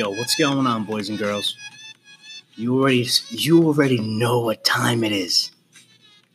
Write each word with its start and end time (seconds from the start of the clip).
Yo, 0.00 0.08
what's 0.08 0.34
going 0.34 0.66
on, 0.66 0.84
boys 0.84 1.10
and 1.10 1.18
girls? 1.18 1.54
You 2.56 2.80
already 2.80 3.06
you 3.28 3.66
already 3.66 4.00
know 4.00 4.40
what 4.40 4.64
time 4.64 5.04
it 5.04 5.12
is. 5.12 5.50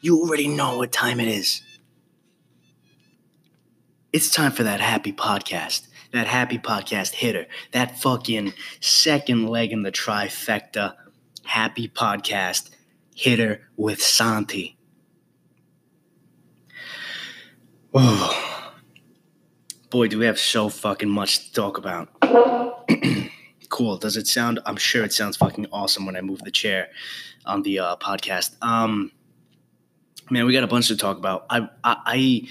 You 0.02 0.20
already 0.20 0.48
know 0.48 0.78
what 0.78 0.92
time 0.92 1.20
it 1.20 1.28
is. 1.28 1.64
It's 4.14 4.30
time 4.30 4.52
for 4.52 4.62
that 4.62 4.82
happy 4.82 5.12
podcast. 5.12 5.88
That 6.12 6.28
happy 6.28 6.60
podcast 6.60 7.14
hitter. 7.16 7.48
That 7.72 8.00
fucking 8.00 8.54
second 8.82 9.48
leg 9.48 9.72
in 9.72 9.82
the 9.82 9.92
trifecta 9.92 10.94
happy 11.46 11.88
podcast 11.88 12.70
hitter 13.16 13.68
with 13.76 14.00
Santi. 14.00 14.78
Oh, 17.96 18.72
boy, 19.90 20.08
do 20.08 20.20
we 20.20 20.28
have 20.28 20.38
so 20.38 20.70
fucking 20.70 21.10
much 21.10 21.48
to 21.48 21.52
talk 21.52 21.80
about. 21.80 22.10
cool. 23.66 23.98
Does 23.98 24.18
it 24.18 24.28
sound? 24.28 24.60
I'm 24.66 24.78
sure 24.78 25.04
it 25.04 25.14
sounds 25.14 25.38
fucking 25.38 25.68
awesome 25.72 26.06
when 26.06 26.16
I 26.16 26.22
move 26.22 26.40
the 26.40 26.52
chair 26.52 26.90
on 27.46 27.62
the 27.64 27.80
uh, 27.80 27.96
podcast. 27.98 28.56
Um, 28.62 29.12
man, 30.30 30.46
we 30.46 30.54
got 30.54 30.64
a 30.64 30.68
bunch 30.68 30.88
to 30.88 30.98
talk 30.98 31.18
about. 31.18 31.46
I, 31.50 31.68
I, 31.84 32.48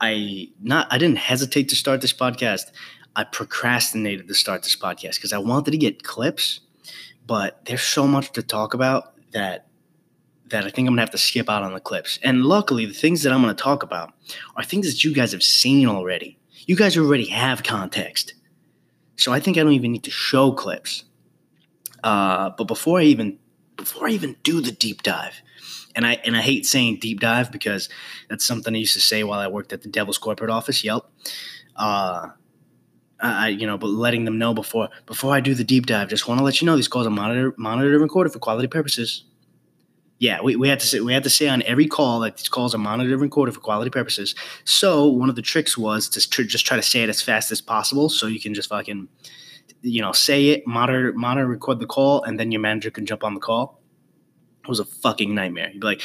I, 0.00 0.48
not. 0.62 0.86
I 0.90 0.98
didn't 0.98 1.18
hesitate 1.18 1.68
to 1.70 1.76
start 1.76 2.00
this 2.00 2.12
podcast. 2.12 2.70
I 3.16 3.24
procrastinated 3.24 4.28
to 4.28 4.34
start 4.34 4.62
this 4.62 4.76
podcast 4.76 5.16
because 5.16 5.32
I 5.32 5.38
wanted 5.38 5.72
to 5.72 5.76
get 5.76 6.04
clips, 6.04 6.60
but 7.26 7.64
there's 7.66 7.82
so 7.82 8.06
much 8.06 8.32
to 8.32 8.42
talk 8.42 8.72
about 8.74 9.14
that 9.32 9.66
that 10.50 10.64
I 10.64 10.70
think 10.70 10.86
I'm 10.88 10.92
gonna 10.94 11.02
have 11.02 11.10
to 11.10 11.18
skip 11.18 11.48
out 11.48 11.62
on 11.62 11.72
the 11.72 11.80
clips. 11.80 12.18
And 12.22 12.44
luckily, 12.44 12.86
the 12.86 12.94
things 12.94 13.22
that 13.22 13.32
I'm 13.32 13.40
gonna 13.40 13.54
talk 13.54 13.82
about 13.82 14.12
are 14.56 14.64
things 14.64 14.90
that 14.90 15.04
you 15.04 15.14
guys 15.14 15.32
have 15.32 15.42
seen 15.42 15.86
already. 15.88 16.38
You 16.66 16.76
guys 16.76 16.96
already 16.96 17.26
have 17.26 17.62
context. 17.62 18.34
So 19.20 19.32
I 19.32 19.40
think 19.40 19.58
I 19.58 19.62
don't 19.62 19.72
even 19.72 19.92
need 19.92 20.04
to 20.04 20.10
show 20.10 20.52
clips. 20.52 21.04
Uh, 22.02 22.50
but 22.56 22.64
before 22.64 23.00
I 23.00 23.04
even 23.04 23.38
before 23.76 24.08
I 24.08 24.12
even 24.12 24.36
do 24.42 24.60
the 24.60 24.72
deep 24.72 25.02
dive, 25.02 25.42
and 25.94 26.06
I 26.06 26.14
and 26.24 26.36
I 26.36 26.40
hate 26.40 26.64
saying 26.64 26.98
deep 27.00 27.20
dive 27.20 27.52
because 27.52 27.88
that's 28.28 28.44
something 28.44 28.74
I 28.74 28.78
used 28.78 28.94
to 28.94 29.00
say 29.00 29.22
while 29.22 29.38
I 29.38 29.48
worked 29.48 29.72
at 29.72 29.82
the 29.82 29.88
Devil's 29.88 30.18
corporate 30.18 30.50
office. 30.50 30.82
Yelp. 30.82 31.12
Uh, 31.76 32.28
I, 33.22 33.48
you 33.48 33.66
know, 33.66 33.76
but 33.76 33.88
letting 33.88 34.24
them 34.24 34.38
know 34.38 34.54
before 34.54 34.88
before 35.04 35.34
I 35.34 35.40
do 35.40 35.54
the 35.54 35.64
deep 35.64 35.86
dive, 35.86 36.08
just 36.08 36.26
want 36.26 36.38
to 36.38 36.44
let 36.44 36.62
you 36.62 36.66
know 36.66 36.76
these 36.76 36.88
calls 36.88 37.06
are 37.06 37.10
monitored, 37.10 37.58
monitored 37.58 37.92
and 37.92 38.02
recorded 38.02 38.32
for 38.32 38.38
quality 38.38 38.68
purposes. 38.68 39.24
Yeah, 40.20 40.42
we, 40.42 40.54
we 40.54 40.68
had 40.68 40.80
to 40.80 40.86
say 40.86 41.00
we 41.00 41.14
had 41.14 41.22
to 41.24 41.30
say 41.30 41.48
on 41.48 41.62
every 41.62 41.86
call 41.86 42.20
that 42.20 42.36
these 42.36 42.50
calls 42.50 42.74
are 42.74 42.78
monitored 42.78 43.14
and 43.14 43.22
recorded 43.22 43.54
for 43.54 43.60
quality 43.60 43.90
purposes. 43.90 44.34
So 44.64 45.06
one 45.06 45.30
of 45.30 45.34
the 45.34 45.40
tricks 45.40 45.78
was 45.78 46.10
to 46.10 46.28
tr- 46.28 46.42
just 46.42 46.66
try 46.66 46.76
to 46.76 46.82
say 46.82 47.02
it 47.02 47.08
as 47.08 47.22
fast 47.22 47.50
as 47.50 47.62
possible, 47.62 48.10
so 48.10 48.26
you 48.26 48.38
can 48.38 48.52
just 48.52 48.68
fucking, 48.68 49.08
you 49.80 50.02
know, 50.02 50.12
say 50.12 50.48
it, 50.50 50.66
monitor, 50.66 51.14
monitor, 51.14 51.46
record 51.46 51.80
the 51.80 51.86
call, 51.86 52.22
and 52.22 52.38
then 52.38 52.52
your 52.52 52.60
manager 52.60 52.90
can 52.90 53.06
jump 53.06 53.24
on 53.24 53.32
the 53.32 53.40
call. 53.40 53.80
It 54.62 54.68
was 54.68 54.78
a 54.78 54.84
fucking 54.84 55.34
nightmare. 55.34 55.70
You'd 55.72 55.80
be 55.80 55.86
like, 55.86 56.02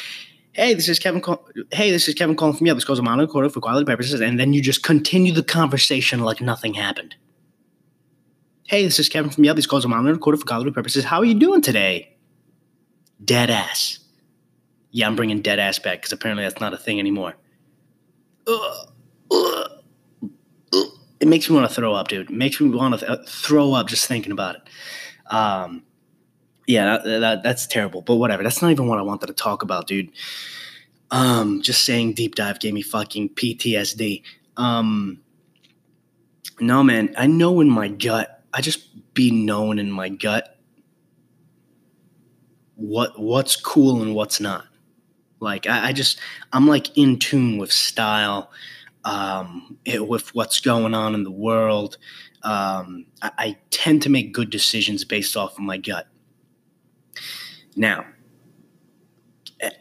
"Hey, 0.52 0.72
this 0.72 0.88
is 0.88 0.98
Kevin. 0.98 1.20
Call- 1.20 1.46
hey, 1.70 1.90
this 1.90 2.08
is 2.08 2.14
Kevin 2.14 2.36
calling 2.36 2.56
from 2.56 2.66
you. 2.66 2.72
This 2.72 2.86
calls 2.86 2.98
are 2.98 3.02
monitored 3.02 3.28
recorded 3.28 3.52
for 3.52 3.60
quality 3.60 3.84
purposes," 3.84 4.22
and 4.22 4.40
then 4.40 4.54
you 4.54 4.62
just 4.62 4.82
continue 4.82 5.34
the 5.34 5.42
conversation 5.42 6.20
like 6.20 6.40
nothing 6.40 6.72
happened. 6.72 7.16
Hey, 8.66 8.82
this 8.82 8.98
is 8.98 9.10
Kevin 9.10 9.30
from 9.30 9.44
Yelp. 9.44 9.56
These 9.56 9.66
calls 9.66 9.84
are 9.84 9.88
monitored 9.88 10.08
and 10.08 10.16
recorded 10.16 10.40
for 10.40 10.46
quality 10.46 10.70
purposes. 10.70 11.04
How 11.04 11.18
are 11.18 11.26
you 11.26 11.34
doing 11.34 11.60
today? 11.60 12.16
Dead 13.22 13.50
ass 13.50 13.98
yeah, 14.96 15.06
I'm 15.06 15.14
bringing 15.14 15.42
dead 15.42 15.58
ass 15.58 15.78
back 15.78 15.98
because 15.98 16.12
apparently 16.12 16.42
that's 16.42 16.58
not 16.58 16.72
a 16.72 16.78
thing 16.78 16.98
anymore. 16.98 17.34
It 21.20 21.28
makes 21.28 21.50
me 21.50 21.54
want 21.54 21.68
to 21.68 21.74
throw 21.74 21.92
up, 21.92 22.08
dude. 22.08 22.30
It 22.30 22.34
makes 22.34 22.58
me 22.62 22.70
want 22.70 22.98
to 22.98 23.06
th- 23.06 23.28
throw 23.28 23.74
up 23.74 23.88
just 23.88 24.06
thinking 24.06 24.32
about 24.32 24.54
it. 24.54 24.62
Um, 25.30 25.82
yeah, 26.66 26.96
that, 26.96 27.20
that, 27.20 27.42
that's 27.42 27.66
terrible. 27.66 28.00
But 28.00 28.14
whatever. 28.14 28.42
That's 28.42 28.62
not 28.62 28.70
even 28.70 28.88
what 28.88 28.98
I 28.98 29.02
wanted 29.02 29.26
to 29.26 29.34
talk 29.34 29.62
about, 29.62 29.86
dude. 29.86 30.12
Um, 31.10 31.60
just 31.60 31.84
saying 31.84 32.14
deep 32.14 32.34
dive 32.34 32.58
gave 32.58 32.72
me 32.72 32.80
fucking 32.80 33.34
PTSD. 33.34 34.22
Um, 34.56 35.20
no, 36.58 36.82
man. 36.82 37.14
I 37.18 37.26
know 37.26 37.60
in 37.60 37.68
my 37.68 37.88
gut. 37.88 38.44
I 38.54 38.62
just 38.62 39.12
be 39.12 39.30
known 39.30 39.78
in 39.78 39.90
my 39.90 40.08
gut 40.08 40.56
what 42.76 43.20
what's 43.20 43.56
cool 43.56 44.00
and 44.00 44.14
what's 44.14 44.40
not. 44.40 44.65
Like 45.46 45.68
I, 45.68 45.88
I 45.88 45.92
just 45.92 46.18
I'm 46.52 46.66
like 46.66 46.98
in 46.98 47.20
tune 47.20 47.56
with 47.56 47.70
style, 47.70 48.50
um, 49.04 49.78
it, 49.84 50.06
with 50.06 50.34
what's 50.34 50.58
going 50.58 50.92
on 50.92 51.14
in 51.14 51.22
the 51.22 51.30
world. 51.30 51.98
Um, 52.42 53.06
I, 53.22 53.30
I 53.38 53.58
tend 53.70 54.02
to 54.02 54.10
make 54.10 54.32
good 54.32 54.50
decisions 54.50 55.04
based 55.04 55.36
off 55.36 55.52
of 55.52 55.60
my 55.60 55.78
gut. 55.78 56.08
Now, 57.76 58.06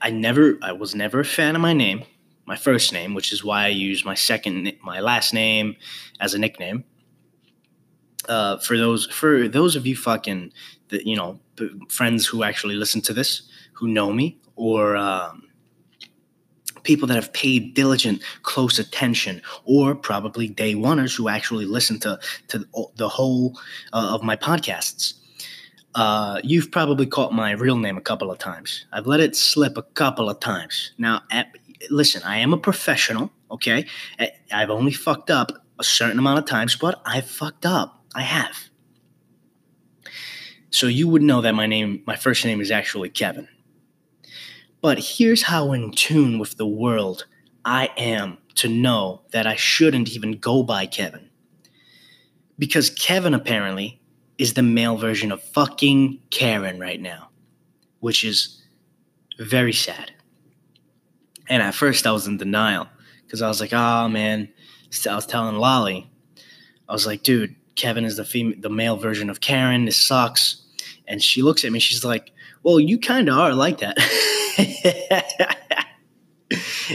I 0.01 0.11
never 0.11 0.59
I 0.61 0.71
was 0.71 0.93
never 0.93 1.19
a 1.19 1.25
fan 1.25 1.55
of 1.55 1.61
my 1.61 1.73
name, 1.73 2.03
my 2.45 2.55
first 2.55 2.93
name, 2.93 3.15
which 3.15 3.33
is 3.33 3.43
why 3.43 3.65
I 3.65 3.69
use 3.69 4.05
my 4.05 4.15
second 4.15 4.71
my 4.83 4.99
last 4.99 5.33
name 5.33 5.75
as 6.19 6.35
a 6.35 6.39
nickname. 6.39 6.83
Uh, 8.29 8.57
for 8.59 8.77
those 8.77 9.07
for 9.07 9.47
those 9.47 9.75
of 9.75 9.87
you 9.87 9.95
fucking 9.95 10.53
that 10.89 11.07
you 11.07 11.15
know 11.15 11.39
friends 11.89 12.27
who 12.27 12.43
actually 12.43 12.75
listen 12.75 13.01
to 13.01 13.13
this 13.13 13.49
who 13.73 13.87
know 13.87 14.13
me 14.13 14.39
or 14.55 14.95
um, 14.95 15.44
people 16.85 17.07
that 17.09 17.16
have 17.16 17.34
paid 17.34 17.73
diligent, 17.73 18.23
close 18.44 18.79
attention, 18.79 19.41
or 19.66 19.94
probably 19.94 20.47
day 20.47 20.75
oneers 20.75 21.18
who 21.18 21.28
actually 21.28 21.66
listen 21.66 22.00
to 22.00 22.18
to 22.47 22.66
the 22.96 23.09
whole 23.09 23.59
uh, 23.91 24.13
of 24.13 24.23
my 24.23 24.38
podcasts. 24.38 25.16
Uh, 25.95 26.40
you've 26.44 26.72
probably 26.72 27.06
caught 27.06 27.34
my 27.34 27.51
real 27.51 27.78
name 27.78 27.97
a 27.97 28.01
couple 28.01 28.29
of 28.31 28.38
times. 28.38 28.85
I've 28.91 29.07
let 29.07 29.19
it 29.19 29.35
slip 29.35 29.78
a 29.78 29.81
couple 29.81 30.29
of 30.29 30.40
times. 30.40 30.91
Now, 30.97 31.22
at, 31.31 31.47
listen, 31.90 32.22
I 32.24 32.38
am 32.38 32.53
a 32.53 32.57
professional. 32.57 33.31
Okay, 33.50 33.85
I've 34.51 34.69
only 34.69 34.91
fucked 34.91 35.29
up 35.29 35.51
a 35.79 35.84
certain 35.84 36.19
amount 36.19 36.40
of 36.40 36.45
times, 36.45 36.75
but 36.75 37.01
I've 37.06 37.29
fucked 37.29 37.66
up. 37.66 38.01
I 38.13 38.22
have. 38.22 38.69
So 40.69 40.88
you 40.88 41.07
would 41.07 41.22
know 41.22 41.41
that 41.41 41.56
my 41.56 41.68
name, 41.68 42.03
my 42.06 42.18
first 42.18 42.44
name 42.44 42.59
is 42.59 42.72
actually 42.72 43.09
Kevin. 43.09 43.47
But 44.85 45.00
here's 45.00 45.41
how 45.41 45.72
in 45.72 45.90
tune 45.90 46.38
with 46.38 46.57
the 46.57 46.68
world 46.68 47.25
I 47.66 47.90
am 47.97 48.38
to 48.53 48.69
know 48.69 49.23
that 49.31 49.47
I 49.47 49.56
shouldn't 49.56 50.12
even 50.12 50.34
go 50.34 50.62
by 50.62 50.85
Kevin. 50.85 51.28
Because 52.59 52.91
Kevin 52.91 53.34
apparently 53.34 54.00
is 54.38 54.53
the 54.53 54.62
male 54.62 54.95
version 54.95 55.31
of 55.31 55.41
fucking 55.41 56.19
Karen 56.29 56.79
right 56.79 57.01
now, 57.01 57.29
which 58.01 58.24
is 58.24 58.62
very 59.40 59.74
sad. 59.74 60.12
And 61.50 61.63
at 61.63 61.74
first 61.74 62.06
I 62.06 62.12
was 62.12 62.28
in 62.28 62.38
denial 62.38 62.88
because 63.24 63.41
I 63.41 63.47
was 63.47 63.59
like, 63.59 63.74
oh 63.74 64.07
man, 64.07 64.50
I 65.09 65.16
was 65.16 65.25
telling 65.25 65.56
Lolly, 65.56 66.07
I 66.88 66.94
was 66.94 67.07
like, 67.07 67.24
dude, 67.24 67.56
Kevin 67.74 68.06
is 68.06 68.18
the 68.18 68.24
fem- 68.24 68.62
the 68.62 68.69
male 68.69 68.97
version 68.97 69.31
of 69.31 69.41
Karen. 69.41 69.85
This 69.85 70.00
sucks. 70.00 70.62
And 71.07 71.24
she 71.24 71.41
looks 71.41 71.66
at 71.66 71.72
me, 71.72 71.79
she's 71.79 72.06
like, 72.06 72.29
well, 72.65 72.79
you 72.79 72.97
kind 72.97 73.29
of 73.29 73.37
are 73.37 73.53
like 73.53 73.77
that. 73.77 73.95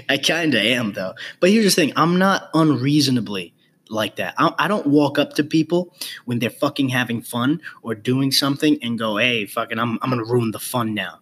I 0.09 0.19
kind 0.19 0.55
of 0.55 0.63
am 0.63 0.95
though. 0.95 1.15
But 1.39 1.51
here's 1.51 1.65
the 1.65 1.71
thing: 1.71 1.93
I'm 1.95 2.19
not 2.19 2.51
unreasonably 2.55 3.55
like 3.89 4.17
that. 4.17 4.35
I, 4.37 4.53
I, 4.59 4.69
don't 4.69 4.89
walk 4.89 5.19
up 5.19 5.35
to 5.35 5.45
people 5.45 5.95
when 6.25 6.41
they're 6.41 6.51
fucking 6.51 6.91
having 6.91 7.23
fun 7.23 7.61
or 7.83 7.95
doing 7.95 8.33
something 8.33 8.79
and 8.83 8.99
go, 8.99 9.19
"Hey, 9.19 9.47
fucking, 9.47 9.79
I'm 9.79 10.01
I'm 10.03 10.11
gonna 10.11 10.25
ruin 10.25 10.51
the 10.51 10.59
fun 10.59 10.93
now. 10.93 11.21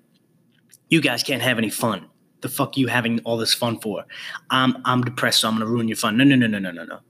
You 0.88 1.02
guys 1.02 1.22
can't 1.22 1.42
have 1.42 1.58
any 1.58 1.70
fun. 1.70 2.06
The 2.40 2.48
fuck 2.48 2.78
you 2.78 2.86
having 2.86 3.20
all 3.20 3.36
this 3.36 3.52
fun 3.52 3.78
for? 3.78 4.06
I'm 4.48 4.78
I'm 4.86 5.02
depressed, 5.02 5.40
so 5.40 5.48
I'm 5.48 5.58
gonna 5.58 5.70
ruin 5.70 5.88
your 5.88 5.98
fun. 5.98 6.16
No, 6.16 6.24
no, 6.24 6.36
no, 6.36 6.46
no, 6.46 6.58
no, 6.58 6.70
no, 6.70 6.84
no." 6.84 7.00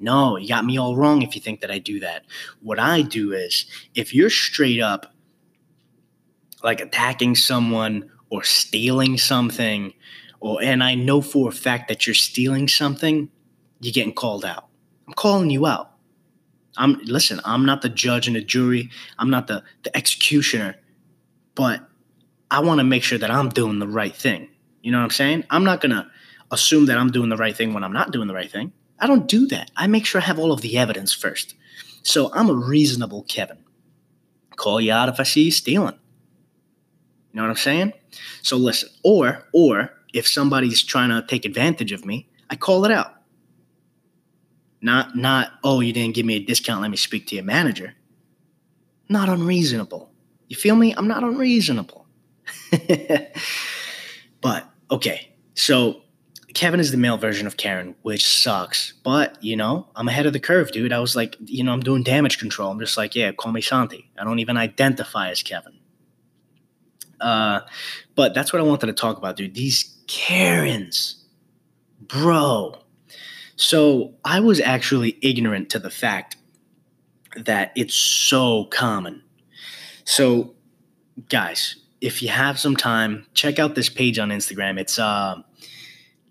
No, 0.00 0.36
you 0.36 0.48
got 0.48 0.64
me 0.64 0.76
all 0.76 0.96
wrong 0.96 1.22
if 1.22 1.36
you 1.36 1.40
think 1.40 1.60
that 1.60 1.70
I 1.70 1.78
do 1.78 2.00
that. 2.00 2.24
What 2.60 2.80
I 2.80 3.00
do 3.00 3.32
is, 3.32 3.64
if 3.94 4.12
you're 4.12 4.28
straight 4.28 4.80
up 4.80 5.13
like 6.64 6.80
attacking 6.80 7.36
someone 7.36 8.10
or 8.30 8.42
stealing 8.42 9.18
something, 9.18 9.92
or 10.40 10.60
and 10.62 10.82
I 10.82 10.96
know 10.96 11.20
for 11.20 11.50
a 11.50 11.52
fact 11.52 11.88
that 11.88 12.06
you're 12.06 12.14
stealing 12.14 12.66
something, 12.66 13.30
you're 13.80 13.92
getting 13.92 14.14
called 14.14 14.44
out. 14.44 14.66
I'm 15.06 15.14
calling 15.14 15.50
you 15.50 15.66
out. 15.66 15.92
I'm 16.76 16.98
listen, 17.04 17.40
I'm 17.44 17.64
not 17.66 17.82
the 17.82 17.88
judge 17.90 18.26
and 18.26 18.34
the 18.34 18.40
jury, 18.40 18.90
I'm 19.18 19.30
not 19.30 19.46
the, 19.46 19.62
the 19.84 19.96
executioner, 19.96 20.74
but 21.54 21.86
I 22.50 22.60
want 22.60 22.78
to 22.78 22.84
make 22.84 23.04
sure 23.04 23.18
that 23.18 23.30
I'm 23.30 23.50
doing 23.50 23.78
the 23.78 23.86
right 23.86 24.14
thing. 24.14 24.48
You 24.82 24.90
know 24.90 24.98
what 24.98 25.04
I'm 25.04 25.10
saying? 25.10 25.44
I'm 25.50 25.64
not 25.64 25.80
gonna 25.80 26.10
assume 26.50 26.86
that 26.86 26.98
I'm 26.98 27.12
doing 27.12 27.28
the 27.28 27.36
right 27.36 27.54
thing 27.54 27.74
when 27.74 27.84
I'm 27.84 27.92
not 27.92 28.10
doing 28.10 28.26
the 28.26 28.34
right 28.34 28.50
thing. 28.50 28.72
I 28.98 29.06
don't 29.06 29.28
do 29.28 29.46
that. 29.48 29.70
I 29.76 29.86
make 29.86 30.06
sure 30.06 30.20
I 30.20 30.24
have 30.24 30.38
all 30.38 30.50
of 30.52 30.62
the 30.62 30.78
evidence 30.78 31.12
first. 31.12 31.54
So 32.02 32.32
I'm 32.32 32.48
a 32.48 32.54
reasonable 32.54 33.24
Kevin. 33.24 33.58
Call 34.56 34.80
you 34.80 34.92
out 34.92 35.08
if 35.08 35.20
I 35.20 35.24
see 35.24 35.42
you 35.44 35.50
stealing. 35.50 35.98
You 37.34 37.38
know 37.38 37.48
what 37.48 37.50
I'm 37.50 37.56
saying? 37.56 37.92
So 38.42 38.56
listen, 38.56 38.90
or 39.02 39.42
or 39.52 39.90
if 40.12 40.28
somebody's 40.28 40.84
trying 40.84 41.10
to 41.10 41.26
take 41.26 41.44
advantage 41.44 41.90
of 41.90 42.04
me, 42.04 42.28
I 42.48 42.54
call 42.54 42.84
it 42.84 42.92
out. 42.92 43.12
Not 44.80 45.16
not 45.16 45.50
oh 45.64 45.80
you 45.80 45.92
didn't 45.92 46.14
give 46.14 46.24
me 46.24 46.36
a 46.36 46.38
discount, 46.38 46.80
let 46.80 46.92
me 46.92 46.96
speak 46.96 47.26
to 47.26 47.34
your 47.34 47.44
manager. 47.44 47.94
Not 49.08 49.28
unreasonable. 49.28 50.12
You 50.48 50.54
feel 50.54 50.76
me? 50.76 50.94
I'm 50.96 51.08
not 51.08 51.24
unreasonable. 51.24 52.06
but 54.40 54.70
okay, 54.92 55.34
so 55.54 56.02
Kevin 56.54 56.78
is 56.78 56.92
the 56.92 56.96
male 56.96 57.16
version 57.16 57.48
of 57.48 57.56
Karen, 57.56 57.96
which 58.02 58.24
sucks. 58.24 58.92
But, 59.02 59.42
you 59.42 59.56
know, 59.56 59.88
I'm 59.96 60.06
ahead 60.06 60.26
of 60.26 60.32
the 60.32 60.40
curve, 60.40 60.70
dude. 60.70 60.92
I 60.92 61.00
was 61.00 61.16
like, 61.16 61.36
you 61.44 61.64
know, 61.64 61.72
I'm 61.72 61.80
doing 61.80 62.04
damage 62.04 62.38
control. 62.38 62.70
I'm 62.70 62.78
just 62.78 62.96
like, 62.96 63.16
yeah, 63.16 63.32
call 63.32 63.50
me 63.50 63.60
Santi. 63.60 64.08
I 64.16 64.22
don't 64.22 64.38
even 64.38 64.56
identify 64.56 65.30
as 65.30 65.42
Kevin. 65.42 65.72
Uh, 67.24 67.60
but 68.14 68.34
that's 68.34 68.52
what 68.52 68.60
I 68.60 68.64
wanted 68.64 68.86
to 68.88 68.92
talk 68.92 69.16
about, 69.16 69.36
dude. 69.36 69.54
These 69.54 69.96
Karens, 70.06 71.24
bro. 72.00 72.78
So 73.56 74.14
I 74.24 74.40
was 74.40 74.60
actually 74.60 75.18
ignorant 75.22 75.70
to 75.70 75.78
the 75.78 75.90
fact 75.90 76.36
that 77.36 77.72
it's 77.74 77.94
so 77.94 78.64
common. 78.66 79.22
So, 80.04 80.54
guys, 81.30 81.76
if 82.02 82.22
you 82.22 82.28
have 82.28 82.58
some 82.58 82.76
time, 82.76 83.26
check 83.32 83.58
out 83.58 83.74
this 83.74 83.88
page 83.88 84.18
on 84.18 84.28
Instagram. 84.28 84.78
It's 84.78 84.98
uh, 84.98 85.40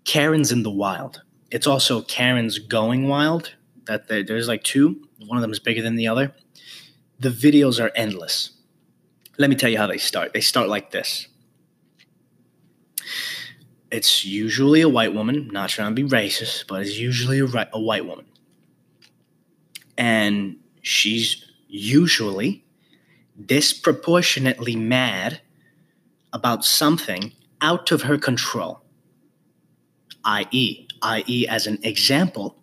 Karen's 0.04 0.52
in 0.52 0.62
the 0.62 0.70
Wild. 0.70 1.22
It's 1.50 1.66
also 1.66 2.02
Karen's 2.02 2.60
Going 2.60 3.08
Wild. 3.08 3.54
That 3.86 4.06
there's 4.08 4.48
like 4.48 4.62
two. 4.62 5.08
One 5.26 5.36
of 5.36 5.42
them 5.42 5.50
is 5.50 5.58
bigger 5.58 5.82
than 5.82 5.96
the 5.96 6.06
other. 6.06 6.32
The 7.18 7.30
videos 7.30 7.82
are 7.82 7.90
endless. 7.96 8.53
Let 9.38 9.50
me 9.50 9.56
tell 9.56 9.70
you 9.70 9.78
how 9.78 9.86
they 9.86 9.98
start. 9.98 10.32
They 10.32 10.40
start 10.40 10.68
like 10.68 10.90
this. 10.90 11.28
It's 13.90 14.24
usually 14.24 14.80
a 14.80 14.88
white 14.88 15.14
woman, 15.14 15.48
not 15.52 15.70
trying 15.70 15.94
to 15.94 16.02
be 16.02 16.08
racist, 16.08 16.66
but 16.66 16.82
it's 16.82 16.98
usually 16.98 17.40
a, 17.40 17.68
a 17.72 17.80
white 17.80 18.06
woman. 18.06 18.26
And 19.96 20.56
she's 20.82 21.44
usually 21.68 22.64
disproportionately 23.44 24.76
mad 24.76 25.40
about 26.32 26.64
something 26.64 27.32
out 27.60 27.92
of 27.92 28.02
her 28.02 28.18
control 28.18 28.84
i.e., 30.24 30.88
i.e., 31.02 31.46
as 31.48 31.66
an 31.66 31.78
example, 31.82 32.56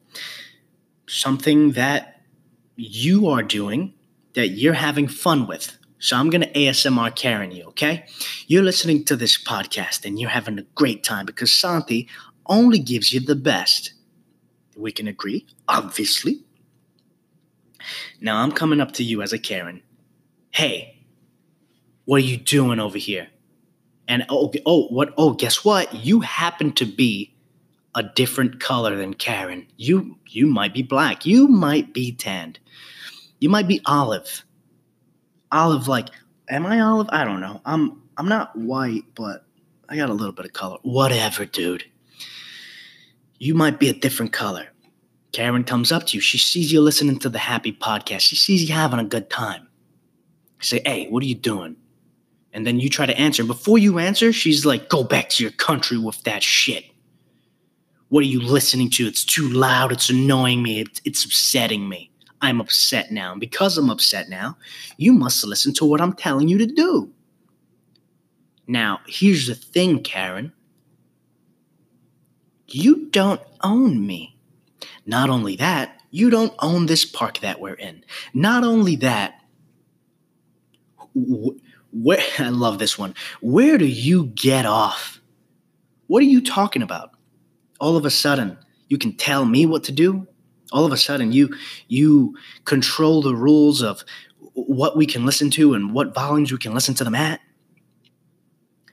something 1.07 1.73
that 1.73 2.21
you 2.75 3.27
are 3.27 3.43
doing 3.43 3.93
that 4.33 4.49
you're 4.49 4.73
having 4.73 5.07
fun 5.07 5.45
with. 5.47 5.77
So 6.01 6.17
I'm 6.17 6.31
going 6.31 6.41
to 6.41 6.51
ASMR 6.53 7.15
Karen 7.15 7.51
you, 7.51 7.65
okay? 7.65 8.05
You're 8.47 8.63
listening 8.63 9.05
to 9.05 9.15
this 9.15 9.41
podcast 9.41 10.03
and 10.03 10.19
you're 10.19 10.31
having 10.31 10.57
a 10.57 10.63
great 10.73 11.03
time 11.03 11.27
because 11.27 11.53
Santi 11.53 12.09
only 12.47 12.79
gives 12.79 13.13
you 13.13 13.19
the 13.19 13.35
best. 13.35 13.93
We 14.75 14.91
can 14.91 15.07
agree, 15.07 15.45
obviously. 15.67 16.43
Now 18.19 18.41
I'm 18.41 18.51
coming 18.51 18.81
up 18.81 18.93
to 18.93 19.03
you 19.03 19.21
as 19.21 19.31
a 19.31 19.37
Karen. 19.37 19.83
Hey, 20.49 21.05
what 22.05 22.17
are 22.17 22.25
you 22.25 22.37
doing 22.37 22.79
over 22.79 22.97
here? 22.97 23.27
And 24.07 24.25
oh, 24.27 24.51
oh, 24.65 24.87
what? 24.87 25.13
Oh, 25.19 25.33
guess 25.33 25.63
what? 25.63 25.93
You 25.93 26.21
happen 26.21 26.71
to 26.73 26.85
be 26.85 27.31
a 27.93 28.01
different 28.01 28.59
color 28.59 28.95
than 28.95 29.13
Karen. 29.13 29.67
You 29.77 30.17
you 30.27 30.47
might 30.47 30.73
be 30.73 30.81
black. 30.81 31.27
You 31.27 31.47
might 31.47 31.93
be 31.93 32.11
tanned. 32.11 32.57
You 33.39 33.49
might 33.49 33.67
be 33.67 33.81
olive. 33.85 34.43
Olive 35.51 35.87
like 35.87 36.09
am 36.51 36.65
I 36.65 36.79
olive? 36.79 37.07
I 37.09 37.23
don't 37.23 37.39
know. 37.39 37.61
I'm 37.65 38.01
I'm 38.17 38.27
not 38.27 38.55
white, 38.55 39.05
but 39.15 39.45
I 39.89 39.95
got 39.95 40.09
a 40.09 40.13
little 40.13 40.33
bit 40.33 40.45
of 40.45 40.53
color. 40.53 40.77
Whatever, 40.83 41.45
dude. 41.45 41.85
You 43.39 43.55
might 43.55 43.79
be 43.79 43.89
a 43.89 43.93
different 43.93 44.33
color. 44.33 44.67
Karen 45.31 45.63
comes 45.63 45.91
up 45.91 46.05
to 46.07 46.17
you. 46.17 46.21
She 46.21 46.37
sees 46.37 46.71
you 46.71 46.81
listening 46.81 47.17
to 47.19 47.29
the 47.29 47.39
happy 47.39 47.71
podcast. 47.71 48.19
She 48.19 48.35
sees 48.35 48.67
you 48.69 48.75
having 48.75 48.99
a 48.99 49.03
good 49.03 49.29
time. 49.29 49.67
say, 50.59 50.81
hey, 50.85 51.07
what 51.09 51.23
are 51.23 51.27
you 51.27 51.35
doing? 51.35 51.75
And 52.53 52.67
then 52.67 52.79
you 52.79 52.89
try 52.89 53.05
to 53.05 53.17
answer. 53.17 53.43
Before 53.43 53.77
you 53.77 53.97
answer, 53.97 54.33
she's 54.33 54.65
like, 54.65 54.89
go 54.89 55.03
back 55.03 55.29
to 55.29 55.43
your 55.43 55.53
country 55.53 55.97
with 55.97 56.21
that 56.23 56.43
shit. 56.43 56.85
What 58.09 58.23
are 58.23 58.27
you 58.27 58.41
listening 58.41 58.89
to? 58.91 59.07
It's 59.07 59.23
too 59.23 59.47
loud. 59.47 59.93
It's 59.93 60.09
annoying 60.09 60.61
me. 60.61 60.81
It's, 60.81 61.01
it's 61.05 61.25
upsetting 61.25 61.87
me. 61.87 62.10
I'm 62.41 62.59
upset 62.61 63.11
now. 63.11 63.31
And 63.31 63.39
because 63.39 63.77
I'm 63.77 63.89
upset 63.89 64.29
now, 64.29 64.57
you 64.97 65.13
must 65.13 65.45
listen 65.45 65.73
to 65.75 65.85
what 65.85 66.01
I'm 66.01 66.13
telling 66.13 66.47
you 66.47 66.57
to 66.57 66.65
do. 66.65 67.11
Now, 68.67 68.99
here's 69.07 69.47
the 69.47 69.55
thing, 69.55 70.01
Karen. 70.01 70.53
You 72.67 73.09
don't 73.09 73.41
own 73.61 74.05
me. 74.05 74.37
Not 75.05 75.29
only 75.29 75.55
that, 75.57 76.01
you 76.11 76.29
don't 76.29 76.53
own 76.59 76.85
this 76.85 77.05
park 77.05 77.39
that 77.39 77.59
we're 77.59 77.73
in. 77.73 78.03
Not 78.33 78.63
only 78.63 78.95
that, 78.97 79.35
where 81.13 82.19
I 82.39 82.49
love 82.49 82.79
this 82.79 82.97
one. 82.97 83.15
Where 83.41 83.77
do 83.77 83.85
you 83.85 84.27
get 84.35 84.65
off? 84.65 85.19
What 86.07 86.21
are 86.21 86.25
you 86.25 86.41
talking 86.41 86.81
about? 86.81 87.11
all 87.81 87.97
of 87.97 88.05
a 88.05 88.09
sudden 88.09 88.57
you 88.87 88.97
can 88.97 89.11
tell 89.13 89.43
me 89.43 89.65
what 89.65 89.83
to 89.83 89.91
do 89.91 90.25
all 90.71 90.85
of 90.85 90.91
a 90.91 90.97
sudden 90.97 91.31
you 91.31 91.53
you 91.87 92.35
control 92.65 93.21
the 93.21 93.35
rules 93.35 93.81
of 93.81 94.03
what 94.53 94.97
we 94.97 95.05
can 95.05 95.25
listen 95.25 95.49
to 95.51 95.73
and 95.73 95.93
what 95.93 96.13
volumes 96.13 96.51
we 96.51 96.57
can 96.57 96.73
listen 96.73 96.93
to 96.95 97.03
them 97.03 97.15
at. 97.15 97.39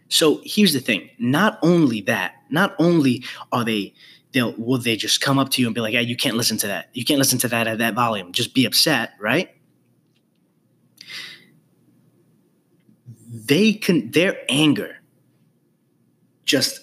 So 0.08 0.40
here's 0.44 0.72
the 0.72 0.80
thing. 0.80 1.10
Not 1.18 1.58
only 1.62 2.00
that 2.02 2.34
not 2.50 2.74
only 2.78 3.24
are 3.52 3.64
they 3.64 3.94
they'll 4.32 4.54
will 4.56 4.78
they 4.78 4.96
just 4.96 5.20
come 5.20 5.38
up 5.38 5.50
to 5.50 5.62
you 5.62 5.68
and 5.68 5.74
be 5.74 5.80
like 5.80 5.94
yeah 5.94 6.00
you 6.00 6.16
can't 6.16 6.36
listen 6.36 6.56
to 6.58 6.66
that. 6.66 6.88
You 6.92 7.04
can't 7.04 7.18
listen 7.18 7.38
to 7.40 7.48
that 7.48 7.66
at 7.66 7.78
that 7.78 7.94
volume. 7.94 8.32
Just 8.32 8.54
be 8.54 8.64
upset 8.64 9.12
right? 9.20 9.50
They 13.30 13.72
can 13.72 14.10
their 14.10 14.38
anger 14.48 14.96
just 16.44 16.80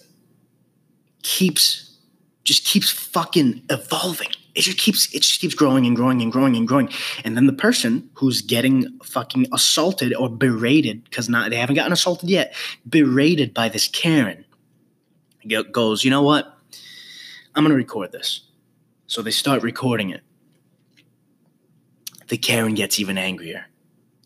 keeps 1.24 1.98
just 2.44 2.64
keeps 2.64 2.90
fucking 2.92 3.64
evolving. 3.70 4.30
It 4.56 4.62
just 4.62 4.78
keeps 4.78 5.14
it 5.14 5.22
just 5.22 5.42
keeps 5.42 5.54
growing 5.54 5.86
and 5.86 5.96
growing 5.96 6.22
and 6.22 6.32
growing 6.32 6.56
and 6.56 6.68
growing. 6.68 6.90
And 7.24 7.36
then 7.36 7.46
the 7.46 7.54
person 7.54 8.10
who's 8.14 8.42
getting 8.42 8.98
fucking 9.04 9.48
assaulted 9.54 10.16
or 10.16 10.30
berated 10.30 11.04
because 11.04 11.28
not 11.30 11.50
they 11.50 11.58
haven't 11.58 11.76
gotten 11.76 11.92
assaulted 11.92 12.30
yet, 12.30 12.54
berated 12.88 13.54
by 13.54 13.70
this 13.70 13.88
Karen 13.88 14.46
goes, 15.72 16.04
you 16.04 16.10
know 16.10 16.24
what? 16.24 16.58
I'm 17.54 17.64
gonna 17.64 17.76
record 17.76 18.12
this. 18.12 18.42
So 19.08 19.22
they 19.22 19.32
start 19.32 19.62
recording 19.62 20.10
it. 20.10 20.22
The 22.30 22.38
Karen 22.38 22.74
gets 22.74 23.00
even 23.00 23.18
angrier. 23.18 23.66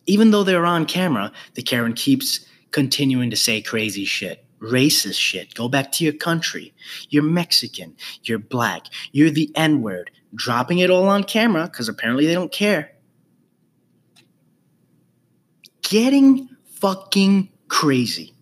Even 0.05 0.31
though 0.31 0.43
they're 0.43 0.65
on 0.65 0.85
camera, 0.85 1.31
the 1.55 1.61
Karen 1.61 1.93
keeps 1.93 2.45
continuing 2.71 3.29
to 3.29 3.35
say 3.35 3.61
crazy 3.61 4.05
shit 4.05 4.45
racist 4.61 5.19
shit. 5.19 5.53
Go 5.55 5.69
back 5.69 5.91
to 5.93 6.03
your 6.03 6.13
country. 6.13 6.73
You're 7.09 7.23
Mexican. 7.23 7.95
You're 8.23 8.39
black. 8.39 8.87
You're 9.11 9.29
the 9.29 9.51
N 9.55 9.81
word. 9.81 10.11
Dropping 10.33 10.79
it 10.79 10.89
all 10.89 11.07
on 11.07 11.23
camera 11.23 11.63
because 11.63 11.89
apparently 11.89 12.25
they 12.25 12.33
don't 12.33 12.51
care. 12.51 12.91
Getting 15.81 16.49
fucking 16.73 17.49
crazy. 17.67 18.33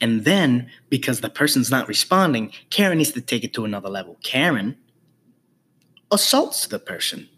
And 0.00 0.24
then, 0.24 0.68
because 0.88 1.20
the 1.20 1.30
person's 1.30 1.70
not 1.70 1.88
responding, 1.88 2.52
Karen 2.70 2.98
needs 2.98 3.12
to 3.12 3.20
take 3.20 3.44
it 3.44 3.54
to 3.54 3.64
another 3.64 3.88
level. 3.88 4.18
Karen 4.22 4.76
assaults 6.10 6.66
the 6.66 6.78
person 6.78 7.28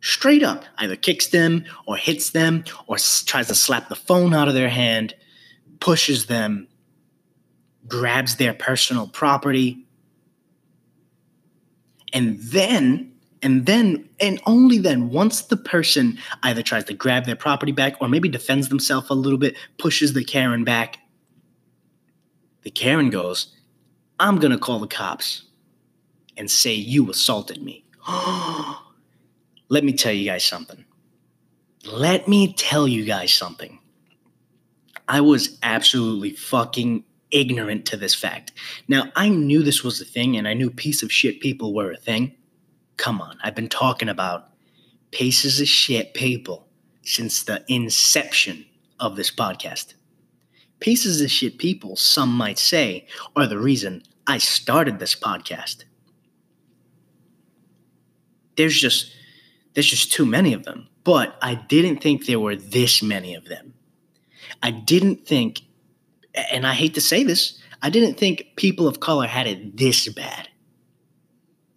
straight 0.00 0.42
up, 0.42 0.64
either 0.78 0.96
kicks 0.96 1.28
them 1.28 1.64
or 1.86 1.96
hits 1.96 2.30
them 2.30 2.64
or 2.86 2.96
tries 2.96 3.48
to 3.48 3.54
slap 3.54 3.88
the 3.88 3.96
phone 3.96 4.34
out 4.34 4.48
of 4.48 4.54
their 4.54 4.68
hand, 4.68 5.14
pushes 5.80 6.26
them, 6.26 6.68
grabs 7.86 8.36
their 8.36 8.54
personal 8.54 9.08
property. 9.08 9.86
And 12.12 12.38
then, 12.40 13.12
and 13.42 13.66
then, 13.66 14.08
and 14.20 14.40
only 14.46 14.78
then, 14.78 15.10
once 15.10 15.42
the 15.42 15.56
person 15.56 16.18
either 16.42 16.62
tries 16.62 16.84
to 16.84 16.94
grab 16.94 17.26
their 17.26 17.36
property 17.36 17.72
back 17.72 17.96
or 18.00 18.08
maybe 18.08 18.28
defends 18.28 18.68
themselves 18.68 19.10
a 19.10 19.14
little 19.14 19.38
bit, 19.38 19.56
pushes 19.78 20.12
the 20.12 20.24
Karen 20.24 20.64
back, 20.64 20.98
the 22.62 22.70
Karen 22.70 23.10
goes, 23.10 23.54
I'm 24.20 24.38
going 24.38 24.52
to 24.52 24.58
call 24.58 24.80
the 24.80 24.88
cops 24.88 25.44
and 26.36 26.50
say 26.50 26.74
you 26.74 27.10
assaulted 27.10 27.62
me. 27.62 27.84
Let 29.68 29.84
me 29.84 29.92
tell 29.92 30.12
you 30.12 30.24
guys 30.24 30.44
something. 30.44 30.84
Let 31.84 32.26
me 32.26 32.52
tell 32.54 32.88
you 32.88 33.04
guys 33.04 33.32
something. 33.32 33.78
I 35.06 35.20
was 35.20 35.58
absolutely 35.62 36.32
fucking 36.32 37.04
ignorant 37.30 37.86
to 37.86 37.96
this 37.96 38.14
fact. 38.14 38.52
Now, 38.88 39.12
I 39.16 39.28
knew 39.28 39.62
this 39.62 39.84
was 39.84 40.00
a 40.00 40.04
thing 40.04 40.36
and 40.36 40.48
I 40.48 40.54
knew 40.54 40.70
piece 40.70 41.02
of 41.02 41.12
shit 41.12 41.40
people 41.40 41.74
were 41.74 41.92
a 41.92 41.96
thing. 41.96 42.34
Come 42.96 43.20
on, 43.20 43.38
I've 43.42 43.54
been 43.54 43.68
talking 43.68 44.08
about 44.08 44.48
pieces 45.10 45.60
of 45.60 45.68
shit 45.68 46.14
people 46.14 46.68
since 47.02 47.42
the 47.42 47.64
inception 47.68 48.64
of 48.98 49.16
this 49.16 49.30
podcast. 49.30 49.94
Pieces 50.80 51.20
of 51.20 51.30
shit 51.30 51.58
people, 51.58 51.96
some 51.96 52.30
might 52.30 52.58
say, 52.58 53.06
are 53.36 53.46
the 53.46 53.58
reason 53.58 54.02
I 54.26 54.38
started 54.38 54.98
this 54.98 55.14
podcast. 55.14 55.84
There's 58.56 58.80
just 58.80 59.12
There's 59.74 59.88
just 59.88 60.12
too 60.12 60.26
many 60.26 60.52
of 60.52 60.64
them. 60.64 60.88
But 61.04 61.36
I 61.40 61.54
didn't 61.54 61.98
think 61.98 62.26
there 62.26 62.40
were 62.40 62.56
this 62.56 63.02
many 63.02 63.34
of 63.34 63.44
them. 63.46 63.74
I 64.62 64.70
didn't 64.72 65.26
think, 65.26 65.62
and 66.50 66.66
I 66.66 66.74
hate 66.74 66.94
to 66.94 67.00
say 67.00 67.22
this, 67.22 67.58
I 67.82 67.90
didn't 67.90 68.14
think 68.14 68.46
people 68.56 68.88
of 68.88 69.00
color 69.00 69.26
had 69.26 69.46
it 69.46 69.76
this 69.76 70.08
bad. 70.08 70.48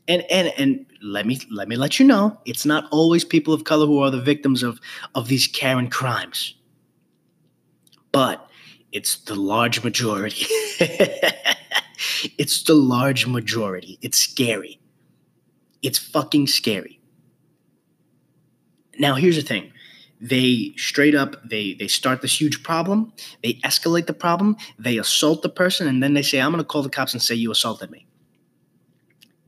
And 0.08 0.24
and 0.32 0.52
and 0.58 0.86
let 1.02 1.26
me 1.26 1.40
let 1.52 1.68
me 1.68 1.76
let 1.76 2.00
you 2.00 2.06
know, 2.06 2.38
it's 2.46 2.66
not 2.66 2.86
always 2.92 3.24
people 3.24 3.54
of 3.54 3.64
color 3.64 3.86
who 3.86 4.00
are 4.00 4.12
the 4.12 4.22
victims 4.22 4.64
of 4.64 4.80
of 5.16 5.28
these 5.28 5.48
Karen 5.48 5.90
crimes. 5.90 6.56
But 8.12 8.50
it's 8.92 9.18
the 9.18 9.36
large 9.36 9.84
majority. 9.84 10.46
it's 12.38 12.64
the 12.64 12.74
large 12.74 13.26
majority. 13.28 14.00
It's 14.02 14.18
scary. 14.18 14.80
It's 15.82 15.98
fucking 15.98 16.48
scary. 16.48 17.00
Now 19.00 19.16
here's 19.16 19.38
the 19.38 19.42
thing 19.42 19.72
they 20.22 20.74
straight 20.78 21.16
up 21.16 21.36
they 21.44 21.74
they 21.74 21.88
start 21.88 22.22
this 22.22 22.40
huge 22.40 22.62
problem. 22.62 23.12
They 23.42 23.56
escalate 23.66 24.06
the 24.06 24.14
problem. 24.14 24.56
They 24.78 25.00
assault 25.00 25.42
the 25.42 25.50
person 25.50 25.88
and 25.88 26.02
then 26.02 26.14
they 26.14 26.22
say 26.22 26.40
i'm 26.40 26.52
going 26.52 26.64
to 26.64 26.68
call 26.68 26.84
the 26.84 26.90
cops 26.90 27.14
and 27.14 27.22
say 27.22 27.34
you 27.34 27.52
assaulted 27.52 27.90
me. 27.90 28.06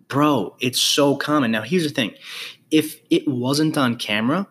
Bro 0.08 0.58
it's 0.60 0.82
so 0.82 1.15
common. 1.15 1.51
Now 1.51 1.62
here's 1.62 1.84
the 1.84 1.89
thing. 1.89 2.15
If 2.72 3.00
it 3.12 3.27
wasn't 3.27 3.77
on 3.77 3.98
camera 3.98 4.48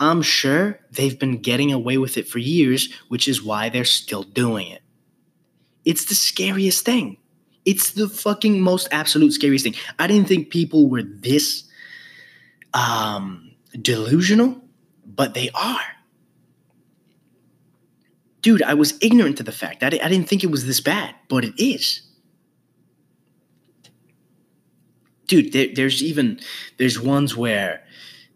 i'm 0.00 0.22
sure 0.22 0.80
they've 0.90 1.20
been 1.20 1.38
getting 1.38 1.72
away 1.72 1.96
with 1.96 2.16
it 2.16 2.26
for 2.26 2.40
years 2.40 2.92
which 3.06 3.28
is 3.28 3.40
why 3.40 3.68
they're 3.68 3.84
still 3.84 4.24
doing 4.24 4.66
it. 4.66 4.82
It's 5.84 6.06
the 6.06 6.16
scariest 6.16 6.84
thing. 6.84 7.18
It's 7.64 7.92
the 7.92 8.08
fucking 8.08 8.60
most 8.60 8.88
absolute 8.90 9.32
scariest 9.32 9.64
thing. 9.64 9.76
I 9.98 10.08
didn't 10.08 10.26
think 10.26 10.50
people 10.50 10.88
were 10.90 11.04
this 11.04 11.62
um 12.72 13.52
delusional 13.80 14.63
but 15.06 15.34
they 15.34 15.50
are. 15.50 15.80
Dude, 18.42 18.62
I 18.62 18.74
was 18.74 18.98
ignorant 19.00 19.38
to 19.38 19.42
the 19.42 19.52
fact. 19.52 19.82
I, 19.82 19.86
I 19.86 20.08
didn't 20.08 20.28
think 20.28 20.44
it 20.44 20.50
was 20.50 20.66
this 20.66 20.80
bad, 20.80 21.14
but 21.28 21.44
it 21.44 21.54
is. 21.56 22.02
Dude, 25.26 25.52
there, 25.52 25.68
there's 25.74 26.02
even 26.02 26.38
there's 26.78 27.00
ones 27.00 27.34
where 27.34 27.82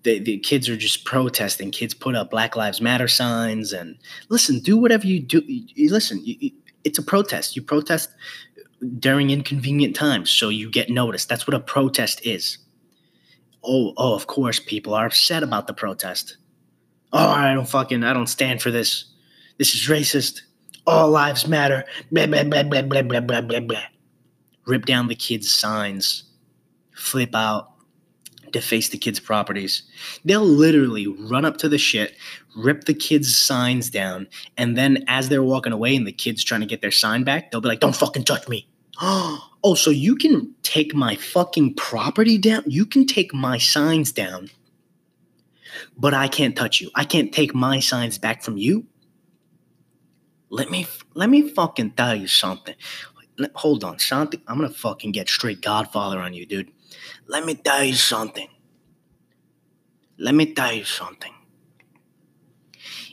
the, 0.05 0.19
the 0.19 0.39
kids 0.39 0.69
are 0.69 0.77
just 0.77 1.05
protesting. 1.05 1.71
Kids 1.71 1.93
put 1.93 2.15
up 2.15 2.31
Black 2.31 2.57
Lives 2.57 2.81
Matter 2.81 3.09
signs 3.09 3.73
and 3.73 3.99
listen, 4.31 4.61
do 4.61 4.79
whatever 4.79 5.07
you 5.07 5.21
do. 5.21 5.43
Listen, 5.77 6.25
it's 6.85 6.99
a 6.99 7.03
protest. 7.03 7.57
You 7.57 7.63
protest 7.63 8.09
during 8.99 9.31
inconvenient 9.31 9.95
times, 9.97 10.31
so 10.31 10.49
you 10.49 10.71
get 10.71 10.89
noticed. 10.89 11.29
That's 11.29 11.47
what 11.47 11.55
a 11.55 11.61
protest 11.61 12.25
is. 12.25 12.59
Oh, 13.63 13.93
oh, 13.97 14.15
of 14.15 14.27
course, 14.27 14.61
people 14.61 14.95
are 14.95 15.07
upset 15.07 15.43
about 15.43 15.67
the 15.67 15.75
protest. 15.75 16.37
Oh, 17.13 17.31
I 17.31 17.55
don't 17.55 17.69
fucking, 17.69 18.05
I 18.05 18.13
don't 18.13 18.27
stand 18.27 18.61
for 18.61 18.71
this. 18.71 19.07
This 19.59 19.75
is 19.75 19.89
racist. 19.89 20.43
All 20.87 21.11
lives 21.11 21.47
matter. 21.47 21.85
Blah, 22.13 22.27
blah, 22.27 22.45
blah, 22.45 22.63
blah, 22.63 22.83
blah, 22.83 23.03
blah, 23.03 23.21
blah, 23.21 23.41
blah, 23.41 23.61
blah. 23.61 23.83
Rip 24.67 24.85
down 24.85 25.09
the 25.09 25.15
kids' 25.15 25.53
signs. 25.53 26.25
Flip 26.95 27.35
out. 27.35 27.73
Deface 28.53 28.89
the 28.89 28.99
kids' 28.99 29.21
properties. 29.21 29.83
They'll 30.25 30.45
literally 30.45 31.07
run 31.07 31.45
up 31.45 31.59
to 31.59 31.69
the 31.69 31.77
shit, 31.77 32.15
rip 32.57 32.85
the 32.85 32.95
kids' 32.95 33.37
signs 33.37 33.91
down, 33.91 34.27
and 34.57 34.77
then 34.77 35.05
as 35.07 35.29
they're 35.29 35.43
walking 35.43 35.73
away 35.73 35.95
and 35.95 36.07
the 36.07 36.13
kids 36.13 36.43
trying 36.43 36.63
to 36.63 36.67
get 36.67 36.81
their 36.81 36.91
sign 36.91 37.25
back, 37.25 37.51
they'll 37.51 37.61
be 37.61 37.69
like, 37.69 37.81
don't 37.81 37.97
fucking 37.97 38.25
touch 38.25 38.49
me. 38.49 38.67
Oh, 39.65 39.75
so 39.75 39.91
you 39.91 40.15
can 40.15 40.55
take 40.63 40.95
my 40.95 41.17
fucking 41.17 41.75
property 41.75 42.39
down? 42.39 42.63
You 42.67 42.87
can 42.87 43.07
take 43.07 43.35
my 43.35 43.59
signs 43.59 44.13
down 44.13 44.51
but 45.97 46.15
I 46.15 46.29
can't 46.29 46.57
touch 46.57 46.81
you. 46.81 46.91
I 46.95 47.05
can't 47.05 47.33
take 47.33 47.55
my 47.55 47.81
signs 47.81 48.19
back 48.19 48.43
from 48.43 48.57
you. 48.57 48.87
Let 50.51 50.71
me 50.71 50.87
let 51.15 51.29
me 51.29 51.49
fucking 51.49 51.93
tell 51.93 52.15
you 52.15 52.27
something. 52.27 52.75
Hold 53.55 53.85
on, 53.85 53.97
Shanti. 53.97 54.41
I'm 54.49 54.57
gonna 54.57 54.71
fucking 54.71 55.13
get 55.13 55.29
straight 55.29 55.61
Godfather 55.61 56.19
on 56.19 56.35
you, 56.35 56.47
dude. 56.47 56.71
Let 57.27 57.45
me 57.45 57.55
tell 57.55 57.85
you 57.85 57.95
something. 57.95 58.49
Let 60.19 60.35
me 60.35 60.53
tell 60.53 60.73
you 60.73 60.85
something. 60.85 61.33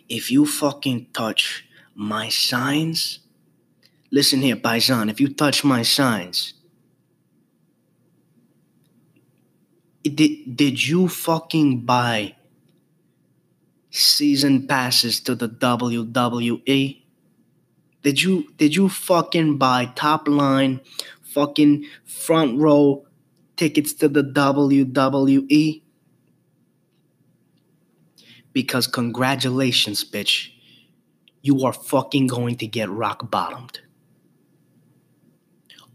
If 0.07 0.31
you 0.31 0.45
fucking 0.45 1.07
touch 1.13 1.67
my 1.93 2.29
signs, 2.29 3.19
listen 4.11 4.41
here, 4.41 4.55
Paisan. 4.55 5.09
If 5.09 5.19
you 5.19 5.27
touch 5.33 5.63
my 5.63 5.83
signs, 5.83 6.53
did, 10.03 10.55
did 10.55 10.87
you 10.87 11.07
fucking 11.07 11.81
buy 11.85 12.34
season 13.95 14.67
passes 14.67 15.19
to 15.21 15.35
the 15.35 15.49
WWE? 15.49 17.01
Did 18.03 18.21
you 18.21 18.47
did 18.57 18.75
you 18.75 18.89
fucking 18.89 19.57
buy 19.57 19.91
top 19.95 20.27
line 20.27 20.81
fucking 21.21 21.85
front 22.05 22.59
row 22.59 23.05
tickets 23.55 23.93
to 23.93 24.07
the 24.07 24.23
WWE? 24.23 25.81
Because 28.53 28.87
congratulations, 28.87 30.03
bitch. 30.05 30.49
You 31.41 31.65
are 31.65 31.73
fucking 31.73 32.27
going 32.27 32.57
to 32.57 32.67
get 32.67 32.89
rock 32.89 33.29
bottomed. 33.29 33.79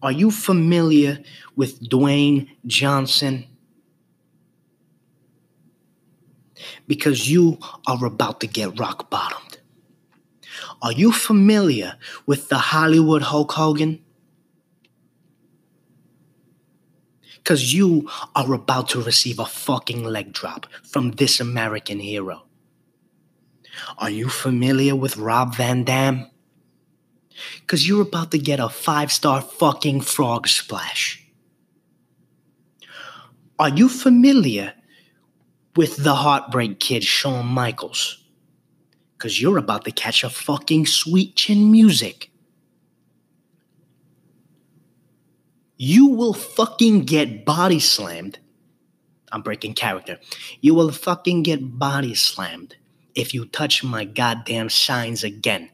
Are 0.03 0.13
you 0.13 0.31
familiar 0.31 1.21
with 1.57 1.81
Dwayne 1.89 2.49
Johnson? 2.67 3.47
Because 6.87 7.31
you 7.31 7.59
are 7.87 8.05
about 8.05 8.41
to 8.41 8.47
get 8.47 8.79
rock 8.79 9.11
bottomed. 9.11 9.59
Are 10.83 10.93
you 10.93 11.13
familiar 11.13 11.97
with 12.27 12.49
the 12.49 12.59
Hollywood 12.59 13.23
Hulk 13.23 13.53
Hogan? 13.53 14.03
Because 17.37 17.75
you 17.75 18.09
are 18.35 18.53
about 18.53 18.91
to 18.91 19.03
receive 19.03 19.39
a 19.39 19.47
fucking 19.47 20.05
leg 20.05 20.33
drop 20.33 20.67
from 20.83 21.13
this 21.13 21.41
American 21.41 22.01
hero. 22.01 22.45
Are 23.99 24.11
you 24.11 24.29
familiar 24.29 24.95
with 24.95 25.17
Rob 25.17 25.55
Van 25.55 25.85
Dam? 25.85 26.31
Because 27.61 27.89
you're 27.89 28.03
about 28.03 28.31
to 28.33 28.39
get 28.39 28.61
a 28.61 28.69
five 28.69 29.11
star 29.11 29.41
fucking 29.41 30.03
frog 30.03 30.49
splash. 30.49 31.25
Are 33.59 33.71
you 33.71 33.89
familiar 33.89 34.75
with 35.77 35.97
the 35.97 36.15
Heartbreak 36.15 36.81
Kid, 36.81 37.05
Shawn 37.05 37.47
Michaels. 37.47 38.25
Because 39.17 39.41
you're 39.41 39.59
about 39.59 39.85
to 39.85 39.93
catch 39.93 40.25
a 40.25 40.31
fucking 40.31 40.87
sweet 40.87 41.37
chin 41.37 41.71
music. 41.71 42.31
You 45.77 46.07
will 46.07 46.35
fucking 46.35 47.05
get 47.05 47.45
body 47.45 47.81
slammed. 47.81 48.39
I'm 49.33 49.43
breaking 49.43 49.75
character. 49.75 50.19
You 50.61 50.75
will 50.75 50.91
fucking 50.91 51.43
get 51.43 51.79
body 51.79 52.15
slammed 52.15 52.77
if 53.15 53.33
you 53.33 53.47
touch 53.47 53.85
my 53.85 54.05
goddamn 54.05 54.71
signs 54.71 55.25
again. 55.25 55.71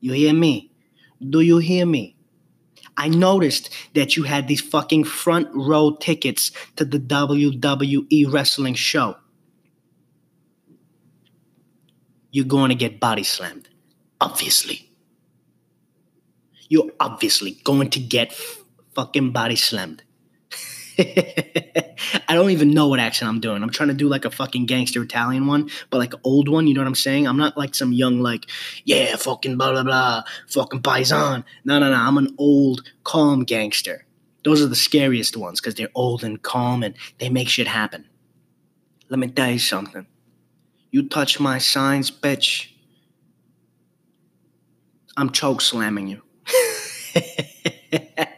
You 0.00 0.12
hear 0.12 0.32
me? 0.32 0.70
Do 1.28 1.40
you 1.40 1.58
hear 1.58 1.84
me? 1.84 2.16
I 2.96 3.08
noticed 3.08 3.70
that 3.94 4.16
you 4.16 4.24
had 4.24 4.48
these 4.48 4.60
fucking 4.60 5.04
front 5.04 5.48
row 5.54 5.96
tickets 5.98 6.52
to 6.76 6.84
the 6.84 6.98
WWE 6.98 8.32
wrestling 8.32 8.74
show. 8.74 9.16
You're 12.30 12.44
going 12.44 12.68
to 12.68 12.74
get 12.74 13.00
body 13.00 13.24
slammed. 13.24 13.68
Obviously. 14.20 14.90
You're 16.68 16.90
obviously 17.00 17.58
going 17.64 17.90
to 17.90 18.00
get 18.00 18.28
f- 18.28 18.64
fucking 18.94 19.32
body 19.32 19.56
slammed. 19.56 20.04
I 22.28 22.34
don't 22.34 22.50
even 22.50 22.70
know 22.70 22.88
what 22.88 23.00
accent 23.00 23.28
I'm 23.28 23.40
doing. 23.40 23.62
I'm 23.62 23.70
trying 23.70 23.88
to 23.88 23.94
do 23.94 24.08
like 24.08 24.24
a 24.24 24.30
fucking 24.30 24.66
gangster 24.66 25.02
Italian 25.02 25.46
one, 25.46 25.70
but 25.88 25.98
like 25.98 26.12
old 26.24 26.48
one. 26.48 26.66
You 26.66 26.74
know 26.74 26.80
what 26.80 26.88
I'm 26.88 26.94
saying? 26.94 27.26
I'm 27.26 27.38
not 27.38 27.56
like 27.56 27.74
some 27.74 27.92
young 27.92 28.20
like, 28.20 28.46
yeah, 28.84 29.16
fucking 29.16 29.56
blah 29.56 29.72
blah 29.72 29.82
blah, 29.82 30.22
fucking 30.48 30.82
paisan. 30.82 31.44
No, 31.64 31.78
no, 31.78 31.90
no. 31.90 31.96
I'm 31.96 32.18
an 32.18 32.34
old, 32.38 32.82
calm 33.04 33.44
gangster. 33.44 34.04
Those 34.44 34.62
are 34.62 34.66
the 34.66 34.76
scariest 34.76 35.36
ones 35.36 35.60
because 35.60 35.74
they're 35.74 35.88
old 35.94 36.22
and 36.22 36.40
calm 36.42 36.82
and 36.82 36.94
they 37.18 37.28
make 37.28 37.48
shit 37.48 37.66
happen. 37.66 38.06
Let 39.08 39.18
me 39.18 39.28
tell 39.28 39.50
you 39.50 39.58
something. 39.58 40.06
You 40.90 41.08
touch 41.08 41.40
my 41.40 41.58
signs, 41.58 42.10
bitch. 42.10 42.68
I'm 45.16 45.30
choke 45.30 45.60
slamming 45.60 46.08
you. 46.08 46.22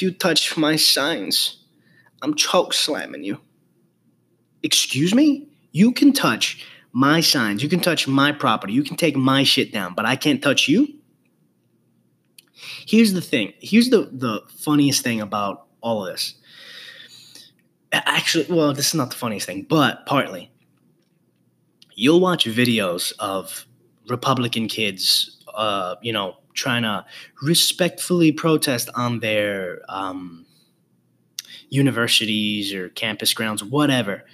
You 0.00 0.10
touch 0.10 0.56
my 0.56 0.76
signs, 0.76 1.64
I'm 2.22 2.34
choke 2.34 2.72
slamming 2.72 3.24
you. 3.24 3.40
Excuse 4.62 5.14
me? 5.14 5.48
You 5.72 5.92
can 5.92 6.12
touch 6.12 6.66
my 6.92 7.20
signs. 7.20 7.62
You 7.62 7.68
can 7.68 7.80
touch 7.80 8.08
my 8.08 8.32
property. 8.32 8.72
You 8.72 8.82
can 8.82 8.96
take 8.96 9.16
my 9.16 9.42
shit 9.42 9.72
down, 9.72 9.94
but 9.94 10.04
I 10.04 10.16
can't 10.16 10.42
touch 10.42 10.68
you? 10.68 10.94
Here's 12.86 13.12
the 13.12 13.20
thing. 13.20 13.52
Here's 13.60 13.90
the, 13.90 14.10
the 14.12 14.42
funniest 14.48 15.02
thing 15.02 15.20
about 15.20 15.66
all 15.80 16.04
of 16.04 16.12
this. 16.12 16.34
Actually, 17.92 18.46
well, 18.48 18.72
this 18.72 18.88
is 18.88 18.94
not 18.94 19.10
the 19.10 19.16
funniest 19.16 19.46
thing, 19.46 19.66
but 19.68 20.06
partly. 20.06 20.50
You'll 21.94 22.20
watch 22.20 22.44
videos 22.44 23.12
of 23.18 23.66
Republican 24.08 24.68
kids, 24.68 25.42
uh, 25.54 25.96
you 26.02 26.12
know, 26.12 26.36
trying 26.54 26.82
to 26.82 27.04
respectfully 27.42 28.32
protest 28.32 28.90
on 28.94 29.20
their 29.20 29.80
um, 29.88 30.46
universities 31.68 32.74
or 32.74 32.88
campus 32.90 33.32
grounds, 33.32 33.62
whatever. 33.62 34.24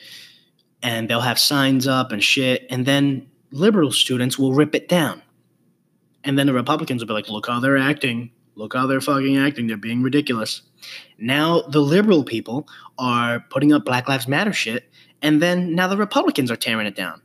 And 0.82 1.08
they'll 1.08 1.20
have 1.20 1.38
signs 1.38 1.86
up 1.86 2.12
and 2.12 2.22
shit. 2.22 2.66
And 2.70 2.86
then 2.86 3.28
liberal 3.50 3.92
students 3.92 4.38
will 4.38 4.52
rip 4.52 4.74
it 4.74 4.88
down. 4.88 5.22
And 6.24 6.38
then 6.38 6.46
the 6.46 6.52
Republicans 6.52 7.02
will 7.02 7.06
be 7.06 7.14
like, 7.14 7.28
look 7.28 7.46
how 7.46 7.60
they're 7.60 7.76
acting. 7.76 8.32
Look 8.56 8.74
how 8.74 8.86
they're 8.86 9.00
fucking 9.00 9.36
acting. 9.36 9.66
They're 9.66 9.76
being 9.76 10.02
ridiculous. 10.02 10.62
Now 11.18 11.62
the 11.62 11.80
liberal 11.80 12.24
people 12.24 12.68
are 12.98 13.40
putting 13.50 13.72
up 13.72 13.84
Black 13.84 14.08
Lives 14.08 14.26
Matter 14.26 14.52
shit. 14.52 14.90
And 15.22 15.40
then 15.40 15.74
now 15.74 15.88
the 15.88 15.96
Republicans 15.96 16.50
are 16.50 16.56
tearing 16.56 16.86
it 16.86 16.96
down. 16.96 17.22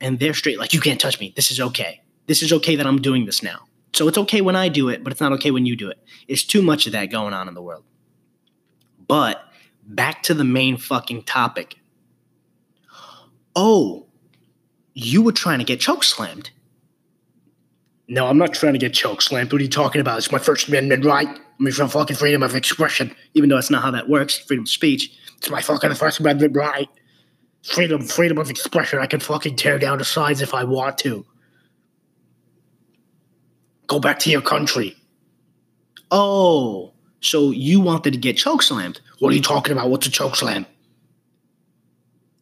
And 0.00 0.18
they're 0.18 0.34
straight 0.34 0.58
like, 0.58 0.72
you 0.72 0.80
can't 0.80 1.00
touch 1.00 1.20
me. 1.20 1.32
This 1.36 1.50
is 1.50 1.60
okay. 1.60 2.02
This 2.26 2.42
is 2.42 2.52
okay 2.52 2.76
that 2.76 2.86
I'm 2.86 3.00
doing 3.00 3.26
this 3.26 3.42
now. 3.42 3.60
So 3.92 4.06
it's 4.08 4.18
okay 4.18 4.40
when 4.40 4.56
I 4.56 4.68
do 4.68 4.88
it, 4.88 5.02
but 5.02 5.12
it's 5.12 5.20
not 5.20 5.32
okay 5.32 5.50
when 5.50 5.66
you 5.66 5.76
do 5.76 5.88
it. 5.88 5.98
It's 6.28 6.44
too 6.44 6.62
much 6.62 6.86
of 6.86 6.92
that 6.92 7.06
going 7.06 7.34
on 7.34 7.48
in 7.48 7.54
the 7.54 7.62
world. 7.62 7.84
But 9.06 9.42
back 9.84 10.22
to 10.24 10.34
the 10.34 10.44
main 10.44 10.76
fucking 10.76 11.24
topic. 11.24 11.76
Oh, 13.56 14.06
you 14.94 15.22
were 15.22 15.32
trying 15.32 15.58
to 15.58 15.64
get 15.64 15.80
choke 15.80 16.04
slammed. 16.04 16.50
No, 18.06 18.26
I'm 18.26 18.38
not 18.38 18.54
trying 18.54 18.72
to 18.72 18.78
get 18.78 18.92
choke 18.92 19.22
slammed. 19.22 19.52
What 19.52 19.60
are 19.60 19.64
you 19.64 19.70
talking 19.70 20.00
about? 20.00 20.18
It's 20.18 20.32
my 20.32 20.38
First 20.38 20.68
Amendment 20.68 21.04
right. 21.04 21.28
I 21.28 21.62
mean, 21.62 21.72
from 21.72 21.88
fucking 21.88 22.16
freedom 22.16 22.42
of 22.42 22.54
expression, 22.54 23.14
even 23.34 23.48
though 23.48 23.56
that's 23.56 23.70
not 23.70 23.82
how 23.82 23.90
that 23.92 24.08
works. 24.08 24.38
Freedom 24.38 24.64
of 24.64 24.68
speech. 24.68 25.12
It's 25.38 25.50
my 25.50 25.60
fucking 25.60 25.94
First 25.94 26.20
Amendment 26.20 26.56
right. 26.56 26.88
Freedom, 27.62 28.02
freedom 28.02 28.38
of 28.38 28.50
expression. 28.50 28.98
I 28.98 29.06
can 29.06 29.20
fucking 29.20 29.56
tear 29.56 29.78
down 29.78 29.98
the 29.98 30.04
signs 30.04 30.40
if 30.40 30.54
I 30.54 30.64
want 30.64 30.98
to. 30.98 31.26
Go 33.90 33.98
back 33.98 34.20
to 34.20 34.30
your 34.30 34.40
country. 34.40 34.96
Oh, 36.12 36.92
so 37.20 37.50
you 37.50 37.80
wanted 37.80 38.12
to 38.12 38.20
get 38.20 38.36
choke 38.36 38.62
slammed. 38.62 39.00
What 39.18 39.32
are 39.32 39.34
you 39.34 39.42
talking 39.42 39.72
about? 39.72 39.90
What's 39.90 40.06
a 40.06 40.12
choke 40.12 40.36
slam? 40.36 40.64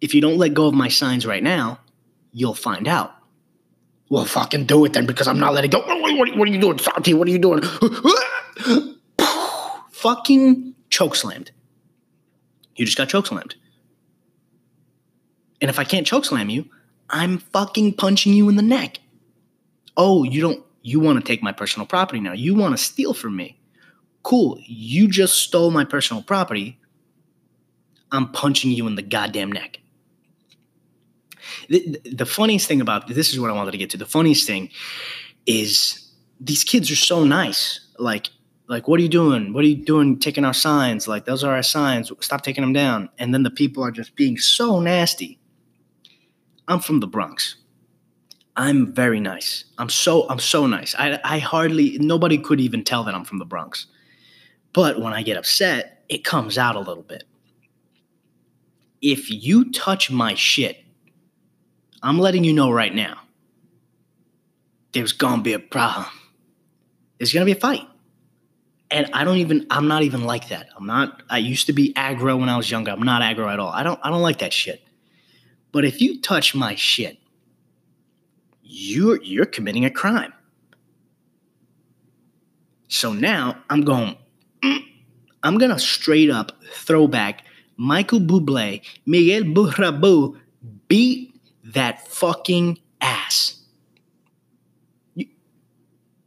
If 0.02 0.14
you 0.14 0.20
don't 0.20 0.36
let 0.36 0.52
go 0.52 0.66
of 0.66 0.74
my 0.74 0.88
signs 0.88 1.24
right 1.24 1.42
now, 1.42 1.80
you'll 2.32 2.52
find 2.52 2.86
out. 2.86 3.14
Well, 4.10 4.26
fucking 4.26 4.66
do 4.66 4.84
it 4.84 4.92
then 4.92 5.06
because 5.06 5.26
I'm 5.26 5.38
not 5.38 5.54
letting 5.54 5.70
go. 5.70 5.78
What, 5.78 6.18
what, 6.18 6.36
what 6.36 6.48
are 6.48 6.52
you 6.52 6.60
doing, 6.60 6.78
Santi? 6.78 7.14
What 7.14 7.26
are 7.26 7.30
you 7.30 7.38
doing? 7.38 7.62
fucking 9.90 10.74
choke 10.90 11.16
slammed. 11.16 11.50
You 12.76 12.84
just 12.84 12.98
got 12.98 13.08
choke 13.08 13.26
slammed. 13.26 13.54
And 15.62 15.70
if 15.70 15.78
I 15.78 15.84
can't 15.84 16.06
choke 16.06 16.26
slam 16.26 16.50
you, 16.50 16.66
I'm 17.08 17.38
fucking 17.38 17.94
punching 17.94 18.34
you 18.34 18.50
in 18.50 18.56
the 18.56 18.62
neck. 18.62 19.00
Oh, 19.96 20.24
you 20.24 20.42
don't 20.42 20.67
you 20.82 21.00
want 21.00 21.18
to 21.18 21.24
take 21.24 21.42
my 21.42 21.52
personal 21.52 21.86
property 21.86 22.20
now. 22.20 22.32
You 22.32 22.54
want 22.54 22.76
to 22.76 22.82
steal 22.82 23.14
from 23.14 23.36
me. 23.36 23.58
Cool. 24.22 24.58
You 24.64 25.08
just 25.08 25.36
stole 25.36 25.70
my 25.70 25.84
personal 25.84 26.22
property. 26.22 26.78
I'm 28.12 28.30
punching 28.32 28.70
you 28.70 28.86
in 28.86 28.94
the 28.94 29.02
goddamn 29.02 29.52
neck. 29.52 29.80
The, 31.68 32.00
the, 32.04 32.26
funniest 32.26 32.66
thing 32.68 32.80
about 32.80 33.08
this 33.08 33.32
is 33.32 33.40
what 33.40 33.50
I 33.50 33.54
wanted 33.54 33.72
to 33.72 33.78
get 33.78 33.90
to. 33.90 33.96
The 33.96 34.06
funniest 34.06 34.46
thing 34.46 34.70
is 35.46 36.12
these 36.40 36.64
kids 36.64 36.90
are 36.90 36.96
so 36.96 37.24
nice. 37.24 37.80
Like, 37.98 38.28
like, 38.68 38.86
what 38.86 39.00
are 39.00 39.02
you 39.02 39.08
doing? 39.08 39.52
What 39.52 39.64
are 39.64 39.68
you 39.68 39.82
doing 39.82 40.18
taking 40.18 40.44
our 40.44 40.54
signs? 40.54 41.08
Like, 41.08 41.24
those 41.24 41.42
are 41.42 41.54
our 41.54 41.62
signs. 41.62 42.12
Stop 42.20 42.42
taking 42.42 42.62
them 42.62 42.74
down. 42.74 43.08
And 43.18 43.32
then 43.32 43.42
the 43.42 43.50
people 43.50 43.82
are 43.82 43.90
just 43.90 44.14
being 44.14 44.36
so 44.36 44.80
nasty. 44.80 45.38
I'm 46.68 46.80
from 46.80 47.00
the 47.00 47.06
Bronx. 47.06 47.56
I'm 48.58 48.92
very 48.92 49.20
nice. 49.20 49.64
I'm 49.78 49.88
so 49.88 50.28
I'm 50.28 50.40
so 50.40 50.66
nice. 50.66 50.94
I 50.98 51.20
I 51.22 51.38
hardly 51.38 51.96
nobody 51.98 52.36
could 52.36 52.60
even 52.60 52.82
tell 52.82 53.04
that 53.04 53.14
I'm 53.14 53.24
from 53.24 53.38
the 53.38 53.44
Bronx. 53.44 53.86
But 54.72 55.00
when 55.00 55.12
I 55.12 55.22
get 55.22 55.36
upset, 55.36 56.02
it 56.08 56.24
comes 56.24 56.58
out 56.58 56.74
a 56.74 56.80
little 56.80 57.04
bit. 57.04 57.22
If 59.00 59.30
you 59.30 59.70
touch 59.70 60.10
my 60.10 60.34
shit, 60.34 60.84
I'm 62.02 62.18
letting 62.18 62.42
you 62.42 62.52
know 62.52 62.72
right 62.72 62.92
now. 62.92 63.20
There's 64.92 65.12
gonna 65.12 65.42
be 65.42 65.52
a 65.52 65.60
problem. 65.60 66.06
There's 67.18 67.32
gonna 67.32 67.46
be 67.46 67.52
a 67.52 67.54
fight. 67.54 67.86
And 68.90 69.08
I 69.12 69.22
don't 69.22 69.38
even 69.38 69.68
I'm 69.70 69.86
not 69.86 70.02
even 70.02 70.24
like 70.24 70.48
that. 70.48 70.68
I'm 70.76 70.86
not 70.86 71.22
I 71.30 71.38
used 71.38 71.66
to 71.66 71.72
be 71.72 71.92
aggro 71.92 72.36
when 72.40 72.48
I 72.48 72.56
was 72.56 72.68
younger. 72.68 72.90
I'm 72.90 73.04
not 73.04 73.22
aggro 73.22 73.52
at 73.52 73.60
all. 73.60 73.70
I 73.70 73.84
don't 73.84 74.00
I 74.02 74.10
don't 74.10 74.22
like 74.22 74.40
that 74.40 74.52
shit. 74.52 74.82
But 75.70 75.84
if 75.84 76.00
you 76.00 76.20
touch 76.20 76.56
my 76.56 76.74
shit, 76.74 77.18
you're 78.68 79.20
you're 79.22 79.46
committing 79.46 79.84
a 79.84 79.90
crime. 79.90 80.32
So 82.88 83.12
now 83.12 83.56
I'm 83.70 83.80
going 83.82 84.16
mm, 84.62 84.80
I'm 85.42 85.58
going 85.58 85.70
to 85.70 85.78
straight 85.78 86.30
up 86.30 86.52
throw 86.72 87.08
back 87.08 87.44
Michael 87.76 88.20
Bublé, 88.20 88.82
Miguel 89.06 89.42
Burabu 89.42 90.38
beat 90.88 91.34
that 91.64 92.06
fucking 92.08 92.78
ass. 93.00 93.60
You, 95.14 95.26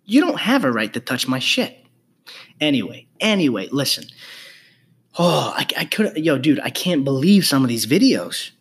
you 0.06 0.22
don't 0.22 0.40
have 0.40 0.64
a 0.64 0.72
right 0.72 0.92
to 0.94 1.00
touch 1.00 1.28
my 1.28 1.40
shit. 1.40 1.78
Anyway, 2.60 3.08
anyway, 3.20 3.68
listen. 3.72 4.06
Oh, 5.20 5.54
I, 5.56 5.68
I 5.78 5.86
could, 5.86 6.16
yo, 6.16 6.38
dude, 6.38 6.62
I 6.62 6.70
can't 6.70 7.04
believe 7.04 7.46
some 7.46 7.64
of 7.64 7.70
these 7.70 7.86
videos. 7.86 8.52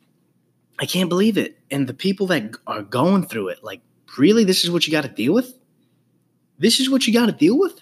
I 0.81 0.87
can't 0.87 1.11
believe 1.11 1.37
it. 1.37 1.59
And 1.71 1.87
the 1.87 1.95
people 1.95 2.27
that 2.29 2.57
are 2.67 2.83
going 2.83 3.27
through 3.27 3.49
it, 3.49 3.63
like, 3.63 3.83
really, 4.19 4.45
this 4.45 4.65
is 4.65 4.71
what 4.71 4.87
you 4.87 4.91
got 4.91 5.03
to 5.03 5.09
deal 5.09 5.35
with? 5.35 5.55
This 6.59 6.81
is 6.81 6.91
what 6.91 7.07
you 7.07 7.13
got 7.13 7.27
to 7.27 7.33
deal 7.33 7.59
with? 7.59 7.81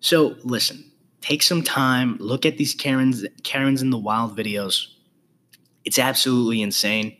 So, 0.00 0.36
listen, 0.44 0.84
take 1.22 1.42
some 1.42 1.62
time, 1.62 2.18
look 2.20 2.44
at 2.44 2.58
these 2.58 2.74
Karens, 2.74 3.24
Karens 3.42 3.80
in 3.80 3.88
the 3.88 3.98
wild 3.98 4.36
videos. 4.36 4.86
It's 5.86 5.98
absolutely 5.98 6.60
insane. 6.60 7.16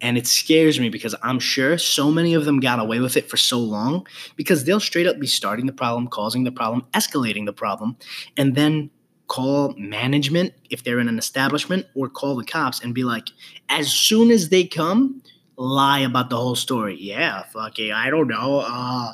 And 0.00 0.18
it 0.18 0.26
scares 0.26 0.80
me 0.80 0.88
because 0.88 1.14
I'm 1.22 1.38
sure 1.38 1.78
so 1.78 2.10
many 2.10 2.34
of 2.34 2.44
them 2.44 2.58
got 2.58 2.80
away 2.80 2.98
with 2.98 3.16
it 3.16 3.30
for 3.30 3.36
so 3.36 3.58
long 3.58 4.06
because 4.34 4.64
they'll 4.64 4.80
straight 4.80 5.06
up 5.06 5.20
be 5.20 5.28
starting 5.28 5.66
the 5.66 5.72
problem, 5.72 6.08
causing 6.08 6.42
the 6.42 6.52
problem, 6.52 6.84
escalating 6.92 7.46
the 7.46 7.52
problem, 7.52 7.96
and 8.36 8.56
then 8.56 8.90
call 9.26 9.74
management 9.78 10.52
if 10.70 10.84
they're 10.84 11.00
in 11.00 11.08
an 11.08 11.18
establishment 11.18 11.86
or 11.94 12.08
call 12.08 12.36
the 12.36 12.44
cops 12.44 12.80
and 12.80 12.94
be 12.94 13.04
like, 13.04 13.28
as 13.68 13.90
soon 13.90 14.30
as 14.30 14.48
they 14.48 14.64
come, 14.64 15.22
lie 15.56 16.00
about 16.00 16.30
the 16.30 16.36
whole 16.36 16.54
story. 16.54 16.96
Yeah, 16.98 17.42
fucking, 17.44 17.92
I 17.92 18.10
don't 18.10 18.28
know. 18.28 18.64
Uh, 18.66 19.12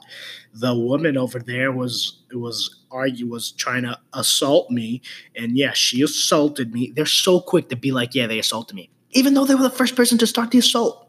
the 0.54 0.74
woman 0.74 1.16
over 1.16 1.38
there 1.38 1.72
was 1.72 2.18
was 2.32 2.76
argue 2.90 3.28
was 3.28 3.52
trying 3.52 3.82
to 3.82 3.98
assault 4.12 4.70
me, 4.70 5.02
and 5.36 5.56
yeah, 5.56 5.72
she 5.72 6.02
assaulted 6.02 6.72
me. 6.72 6.92
They're 6.94 7.06
so 7.06 7.40
quick 7.40 7.68
to 7.68 7.76
be 7.76 7.92
like, 7.92 8.14
yeah, 8.14 8.26
they 8.26 8.38
assaulted 8.38 8.76
me, 8.76 8.90
even 9.12 9.34
though 9.34 9.44
they 9.44 9.54
were 9.54 9.62
the 9.62 9.70
first 9.70 9.96
person 9.96 10.18
to 10.18 10.26
start 10.26 10.50
the 10.50 10.58
assault. 10.58 11.08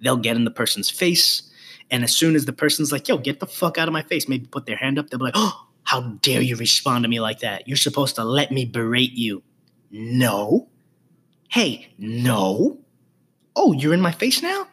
They'll 0.00 0.16
get 0.16 0.36
in 0.36 0.44
the 0.44 0.50
person's 0.50 0.90
face, 0.90 1.50
and 1.90 2.04
as 2.04 2.14
soon 2.14 2.36
as 2.36 2.44
the 2.44 2.52
person's 2.52 2.92
like, 2.92 3.08
yo, 3.08 3.18
get 3.18 3.40
the 3.40 3.46
fuck 3.46 3.78
out 3.78 3.88
of 3.88 3.92
my 3.92 4.02
face, 4.02 4.28
maybe 4.28 4.46
put 4.46 4.66
their 4.66 4.76
hand 4.76 4.98
up, 4.98 5.10
they'll 5.10 5.18
be 5.18 5.24
like, 5.24 5.34
oh 5.36 5.65
how 5.86 6.00
dare 6.20 6.42
you 6.42 6.56
respond 6.56 7.04
to 7.04 7.08
me 7.08 7.20
like 7.20 7.40
that? 7.40 7.66
You're 7.66 7.76
supposed 7.76 8.16
to 8.16 8.24
let 8.24 8.50
me 8.52 8.64
berate 8.64 9.12
you. 9.12 9.42
No. 9.90 10.68
Hey, 11.48 11.88
no. 11.96 12.78
Oh, 13.54 13.72
you're 13.72 13.94
in 13.94 14.00
my 14.00 14.12
face 14.12 14.42
now? 14.42 14.66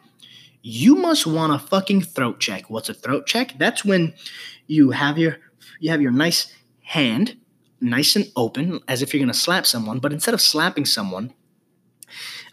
You 0.62 0.96
must 0.96 1.26
want 1.26 1.52
a 1.52 1.58
fucking 1.58 2.02
throat 2.02 2.40
check. 2.40 2.68
What's 2.68 2.88
a 2.88 2.94
throat 2.94 3.26
check? 3.26 3.54
That's 3.58 3.84
when 3.84 4.14
you 4.66 4.90
have 4.90 5.16
your 5.18 5.38
you 5.80 5.90
have 5.90 6.02
your 6.02 6.10
nice 6.10 6.52
hand 6.80 7.36
nice 7.80 8.16
and 8.16 8.30
open 8.34 8.80
as 8.88 9.02
if 9.02 9.12
you're 9.12 9.20
going 9.20 9.32
to 9.32 9.38
slap 9.38 9.66
someone, 9.66 9.98
but 9.98 10.12
instead 10.12 10.34
of 10.34 10.40
slapping 10.40 10.86
someone, 10.86 11.32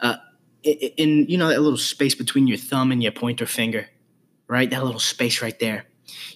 uh, 0.02 0.18
in 0.64 1.26
you 1.28 1.38
know 1.38 1.48
that 1.50 1.62
little 1.62 1.78
space 1.78 2.14
between 2.14 2.48
your 2.48 2.58
thumb 2.58 2.92
and 2.92 3.02
your 3.02 3.12
pointer 3.12 3.48
finger, 3.48 3.88
right? 4.48 4.70
That 4.70 4.84
little 4.84 5.00
space 5.00 5.42
right 5.42 5.58
there 5.58 5.86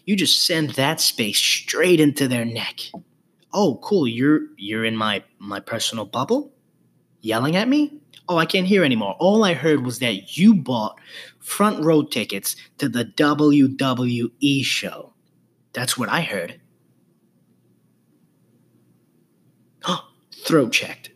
you 0.05 0.15
just 0.15 0.45
send 0.45 0.71
that 0.71 1.01
space 1.01 1.37
straight 1.37 1.99
into 1.99 2.27
their 2.27 2.45
neck. 2.45 2.79
Oh, 3.53 3.79
cool. 3.83 4.07
You're 4.07 4.41
you're 4.57 4.85
in 4.85 4.95
my 4.95 5.23
my 5.39 5.59
personal 5.59 6.05
bubble? 6.05 6.53
Yelling 7.21 7.55
at 7.55 7.67
me? 7.67 7.99
Oh, 8.27 8.37
I 8.37 8.45
can't 8.45 8.67
hear 8.67 8.83
anymore. 8.83 9.15
All 9.19 9.43
I 9.43 9.53
heard 9.53 9.85
was 9.85 9.99
that 9.99 10.37
you 10.37 10.55
bought 10.55 10.99
front 11.39 11.83
row 11.83 12.03
tickets 12.03 12.55
to 12.79 12.89
the 12.89 13.05
WWE 13.05 14.63
show. 14.63 15.13
That's 15.73 15.97
what 15.97 16.09
I 16.09 16.21
heard. 16.21 16.59
Throat 20.45 20.71
checked. 20.71 21.09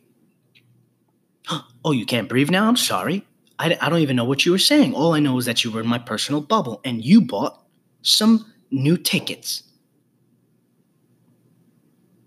Oh, 1.85 1.91
you 1.91 2.05
can't 2.05 2.27
breathe 2.27 2.49
now? 2.49 2.67
I'm 2.67 2.75
sorry. 2.75 3.25
I, 3.59 3.77
I 3.79 3.89
don't 3.89 3.99
even 3.99 4.15
know 4.15 4.25
what 4.25 4.45
you 4.45 4.51
were 4.51 4.57
saying. 4.57 4.93
All 4.95 5.13
I 5.13 5.19
know 5.19 5.37
is 5.37 5.45
that 5.45 5.63
you 5.63 5.71
were 5.71 5.81
in 5.81 5.87
my 5.87 5.99
personal 5.99 6.41
bubble 6.41 6.81
and 6.83 7.05
you 7.05 7.21
bought 7.21 7.63
some 8.01 8.51
new 8.71 8.97
tickets. 8.97 9.63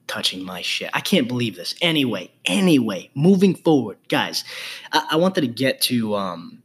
touching 0.07 0.45
my 0.45 0.61
shit. 0.61 0.91
I 0.93 1.01
can't 1.01 1.27
believe 1.27 1.57
this. 1.57 1.75
Anyway, 1.81 2.31
anyway, 2.45 3.11
moving 3.15 3.55
forward, 3.55 3.97
guys, 4.09 4.45
I, 4.93 5.09
I 5.13 5.17
wanted 5.17 5.41
to 5.43 5.47
get 5.47 5.81
to 5.83 6.15
um, 6.17 6.63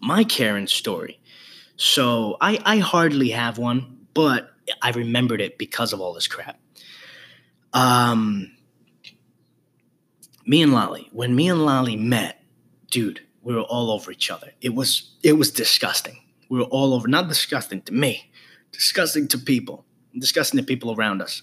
my 0.00 0.24
Karen 0.24 0.66
story. 0.66 1.20
So 1.76 2.38
I, 2.40 2.58
I 2.64 2.78
hardly 2.78 3.30
have 3.30 3.58
one, 3.58 4.06
but 4.14 4.50
I 4.80 4.90
remembered 4.90 5.40
it 5.42 5.58
because 5.58 5.92
of 5.92 6.00
all 6.00 6.14
this 6.14 6.26
crap. 6.26 6.58
Um, 7.74 8.52
me 10.46 10.62
and 10.62 10.72
Lolly, 10.72 11.08
when 11.12 11.34
me 11.36 11.48
and 11.50 11.64
Lolly 11.66 11.96
met, 11.96 12.42
dude, 12.90 13.20
we 13.42 13.54
were 13.54 13.62
all 13.62 13.90
over 13.90 14.10
each 14.10 14.30
other. 14.30 14.52
It 14.62 14.74
was 14.74 15.14
it 15.22 15.34
was 15.34 15.50
disgusting. 15.50 16.18
We 16.50 16.58
were 16.58 16.66
all 16.66 16.92
over, 16.92 17.08
not 17.08 17.28
disgusting 17.28 17.80
to 17.82 17.94
me, 17.94 18.30
disgusting 18.72 19.28
to 19.28 19.38
people, 19.38 19.86
disgusting 20.18 20.58
to 20.58 20.66
people 20.66 20.94
around 20.94 21.22
us. 21.22 21.42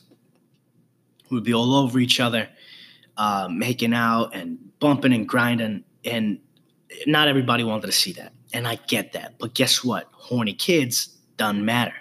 We'd 1.32 1.44
be 1.44 1.54
all 1.54 1.74
over 1.74 1.98
each 1.98 2.20
other, 2.20 2.50
uh, 3.16 3.48
making 3.50 3.94
out 3.94 4.36
and 4.36 4.60
bumping 4.80 5.14
and 5.14 5.28
grinding, 5.28 5.86
and 6.06 6.40
not 7.06 7.30
everybody 7.30 7.64
wanted 7.64 7.88
to 7.88 7.94
see 7.94 8.12
that. 8.14 8.34
And 8.54 8.68
I 8.68 8.76
get 8.88 9.14
that, 9.14 9.40
but 9.40 9.54
guess 9.54 9.84
what? 9.84 10.10
Horny 10.12 10.54
kids 10.54 11.08
doesn't 11.38 11.64
matter. 11.64 11.96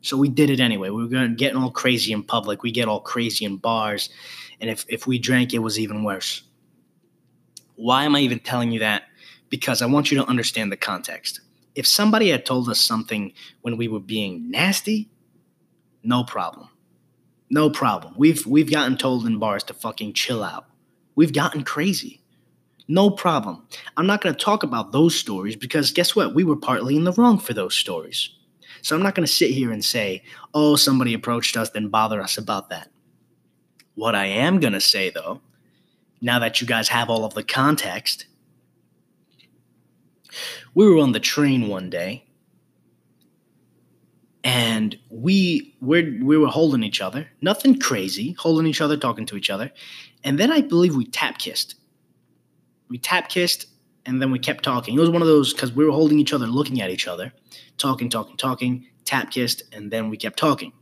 So 0.00 0.16
we 0.16 0.28
did 0.28 0.50
it 0.50 0.60
anyway. 0.60 0.90
We 0.90 1.04
were 1.04 1.28
getting 1.28 1.56
all 1.56 1.70
crazy 1.70 2.12
in 2.12 2.22
public. 2.22 2.62
We 2.62 2.70
get 2.70 2.86
all 2.86 3.00
crazy 3.00 3.44
in 3.44 3.56
bars, 3.56 4.08
and 4.60 4.70
if 4.70 4.84
if 4.88 5.06
we 5.06 5.18
drank, 5.18 5.52
it 5.52 5.58
was 5.58 5.80
even 5.80 6.04
worse. 6.04 6.42
Why 7.74 8.04
am 8.04 8.14
I 8.14 8.20
even 8.20 8.38
telling 8.38 8.70
you 8.70 8.78
that? 8.80 9.02
Because 9.50 9.82
I 9.82 9.86
want 9.86 10.12
you 10.12 10.18
to 10.18 10.26
understand 10.26 10.70
the 10.70 10.76
context. 10.76 11.40
If 11.76 11.86
somebody 11.86 12.30
had 12.30 12.46
told 12.46 12.68
us 12.70 12.80
something 12.80 13.34
when 13.60 13.76
we 13.76 13.86
were 13.86 14.00
being 14.00 14.50
nasty, 14.50 15.10
no 16.02 16.24
problem. 16.24 16.70
No 17.50 17.70
problem. 17.70 18.14
We've 18.16 18.44
we've 18.46 18.70
gotten 18.70 18.96
told 18.96 19.26
in 19.26 19.38
bars 19.38 19.62
to 19.64 19.74
fucking 19.74 20.14
chill 20.14 20.42
out. 20.42 20.66
We've 21.14 21.32
gotten 21.34 21.62
crazy. 21.62 22.22
No 22.88 23.10
problem. 23.10 23.66
I'm 23.96 24.06
not 24.06 24.22
going 24.22 24.34
to 24.34 24.44
talk 24.44 24.62
about 24.62 24.92
those 24.92 25.14
stories 25.14 25.54
because 25.54 25.92
guess 25.92 26.16
what? 26.16 26.34
We 26.34 26.44
were 26.44 26.56
partly 26.56 26.96
in 26.96 27.04
the 27.04 27.12
wrong 27.12 27.38
for 27.38 27.52
those 27.52 27.74
stories. 27.76 28.30
So 28.82 28.96
I'm 28.96 29.02
not 29.02 29.14
going 29.14 29.26
to 29.26 29.32
sit 29.32 29.50
here 29.50 29.70
and 29.70 29.84
say, 29.84 30.22
"Oh, 30.54 30.76
somebody 30.76 31.12
approached 31.12 31.56
us, 31.56 31.70
then 31.70 31.88
bother 31.88 32.22
us 32.22 32.38
about 32.38 32.70
that." 32.70 32.88
What 33.96 34.14
I 34.14 34.26
am 34.26 34.60
going 34.60 34.72
to 34.72 34.80
say 34.80 35.10
though, 35.10 35.40
now 36.22 36.38
that 36.38 36.60
you 36.60 36.66
guys 36.66 36.88
have 36.88 37.10
all 37.10 37.24
of 37.24 37.34
the 37.34 37.42
context, 37.42 38.26
we 40.76 40.86
were 40.86 40.98
on 40.98 41.12
the 41.12 41.20
train 41.20 41.68
one 41.68 41.88
day 41.88 42.22
and 44.44 44.96
we 45.08 45.74
we 45.80 46.20
we 46.22 46.36
were 46.36 46.48
holding 46.48 46.82
each 46.84 47.00
other, 47.00 47.26
nothing 47.40 47.80
crazy, 47.80 48.36
holding 48.38 48.66
each 48.66 48.82
other, 48.82 48.96
talking 48.96 49.24
to 49.26 49.36
each 49.36 49.48
other, 49.48 49.72
and 50.22 50.38
then 50.38 50.52
I 50.52 50.60
believe 50.60 50.94
we 50.94 51.06
tap 51.06 51.38
kissed. 51.38 51.76
We 52.90 52.98
tap 52.98 53.30
kissed, 53.30 53.66
and 54.04 54.20
then 54.20 54.30
we 54.30 54.38
kept 54.38 54.62
talking. 54.62 54.94
It 54.94 55.00
was 55.00 55.08
one 55.08 55.22
of 55.22 55.28
those 55.28 55.54
because 55.54 55.72
we 55.72 55.84
were 55.84 55.92
holding 55.92 56.18
each 56.18 56.34
other, 56.34 56.46
looking 56.46 56.82
at 56.82 56.90
each 56.90 57.08
other, 57.08 57.32
talking, 57.78 58.10
talking, 58.10 58.36
talking, 58.36 58.86
tap 59.06 59.30
kissed, 59.30 59.62
and 59.72 59.90
then 59.90 60.10
we 60.10 60.18
kept 60.18 60.38
talking. 60.38 60.72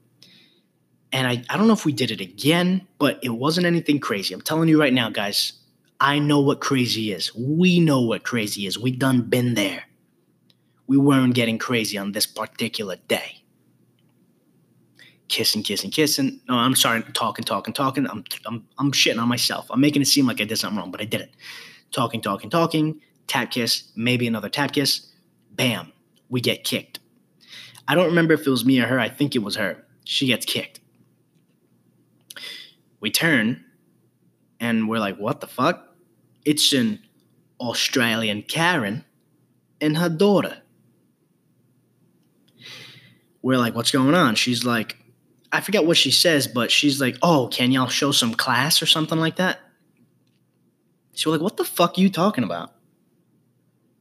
And 1.12 1.28
I, 1.28 1.42
I 1.48 1.57
don't 1.57 1.68
know 1.68 1.72
if 1.72 1.85
we 1.85 1.92
did 1.92 2.11
it 2.11 2.20
again, 2.20 2.87
but 2.98 3.20
it 3.22 3.30
wasn't 3.30 3.66
anything 3.66 4.00
crazy. 4.00 4.35
I'm 4.35 4.40
telling 4.40 4.68
you 4.68 4.78
right 4.78 4.92
now, 4.92 5.09
guys, 5.09 5.52
I 6.04 6.18
know 6.18 6.40
what 6.40 6.60
crazy 6.60 7.12
is. 7.12 7.34
We 7.34 7.80
know 7.80 8.02
what 8.02 8.24
crazy 8.24 8.66
is. 8.66 8.78
We 8.78 8.90
done 8.90 9.22
been 9.22 9.54
there. 9.54 9.84
We 10.86 10.98
weren't 10.98 11.34
getting 11.34 11.58
crazy 11.58 11.96
on 11.96 12.12
this 12.12 12.26
particular 12.26 12.96
day 13.08 13.44
kissing, 15.28 15.62
kissing, 15.62 15.90
kissing. 15.90 16.40
No, 16.48 16.54
I'm 16.54 16.76
sorry, 16.76 17.02
talking, 17.12 17.44
talking, 17.44 17.74
talking. 17.74 18.06
I'm, 18.08 18.22
I'm, 18.46 18.64
I'm 18.78 18.92
shitting 18.92 19.20
on 19.20 19.28
myself. 19.28 19.66
I'm 19.70 19.80
making 19.80 20.02
it 20.02 20.04
seem 20.06 20.26
like 20.26 20.40
I 20.40 20.44
did 20.44 20.58
something 20.58 20.78
wrong, 20.78 20.90
but 20.90 21.00
I 21.00 21.04
didn't. 21.04 21.32
Talking, 21.90 22.20
talking, 22.20 22.50
talking. 22.50 23.00
Tap 23.26 23.50
kiss, 23.50 23.90
maybe 23.96 24.26
another 24.26 24.48
tap 24.48 24.72
kiss. 24.72 25.10
Bam, 25.50 25.92
we 26.28 26.40
get 26.40 26.62
kicked. 26.62 27.00
I 27.88 27.94
don't 27.94 28.06
remember 28.06 28.34
if 28.34 28.46
it 28.46 28.50
was 28.50 28.64
me 28.64 28.80
or 28.80 28.86
her. 28.86 29.00
I 29.00 29.08
think 29.08 29.34
it 29.34 29.40
was 29.40 29.56
her. 29.56 29.84
She 30.04 30.26
gets 30.26 30.44
kicked. 30.44 30.80
We 33.00 33.10
turn, 33.10 33.64
and 34.60 34.88
we're 34.88 34.98
like, 34.98 35.16
"What 35.18 35.40
the 35.40 35.46
fuck?" 35.46 35.93
It's 36.44 36.72
an 36.72 37.00
Australian 37.61 38.42
Karen 38.42 39.04
and 39.80 39.96
her 39.98 40.09
daughter. 40.09 40.59
We're 43.42 43.59
like, 43.59 43.74
"What's 43.74 43.90
going 43.90 44.14
on?" 44.14 44.35
She's 44.37 44.64
like, 44.64 44.96
I 45.54 45.61
forget 45.61 45.87
what 45.87 45.96
she 45.96 46.11
says, 46.11 46.48
but 46.48 46.72
she's 46.72 47.00
like, 47.00 47.16
"Oh, 47.22 47.46
can 47.46 47.70
y'all 47.70 47.87
show 47.87 48.11
some 48.11 48.35
class 48.35 48.83
or 48.83 48.87
something 48.87 49.20
like 49.20 49.37
that?" 49.37 49.61
So 51.12 51.30
we're 51.30 51.37
like, 51.37 51.44
"What 51.44 51.57
the 51.57 51.64
fuck 51.64 51.96
are 51.96 52.00
you 52.00 52.11
talking 52.11 52.42
about?" 52.42 52.72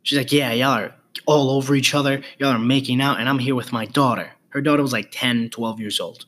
She's 0.01 0.17
like, 0.17 0.31
"Yeah, 0.31 0.51
y'all 0.51 0.79
are 0.79 0.95
all 1.27 1.51
over 1.51 1.75
each 1.75 1.93
other. 1.93 2.23
Y'all 2.39 2.49
are 2.49 2.57
making 2.57 3.01
out, 3.01 3.19
and 3.19 3.29
I'm 3.29 3.37
here 3.37 3.53
with 3.53 3.71
my 3.71 3.85
daughter. 3.85 4.31
Her 4.49 4.61
daughter 4.61 4.81
was 4.81 4.93
like 4.93 5.09
10, 5.11 5.51
12 5.51 5.79
years 5.79 5.99
old." 5.99 6.25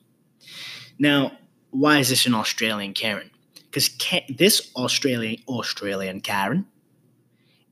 Now, 0.99 1.31
why 1.71 1.97
is 1.97 2.09
this 2.09 2.27
an 2.27 2.35
Australian 2.35 2.93
Karen? 2.93 3.31
Because 3.75 3.89
this 4.29 4.71
Australian 4.77 5.43
Australian 5.49 6.21
Karen 6.21 6.65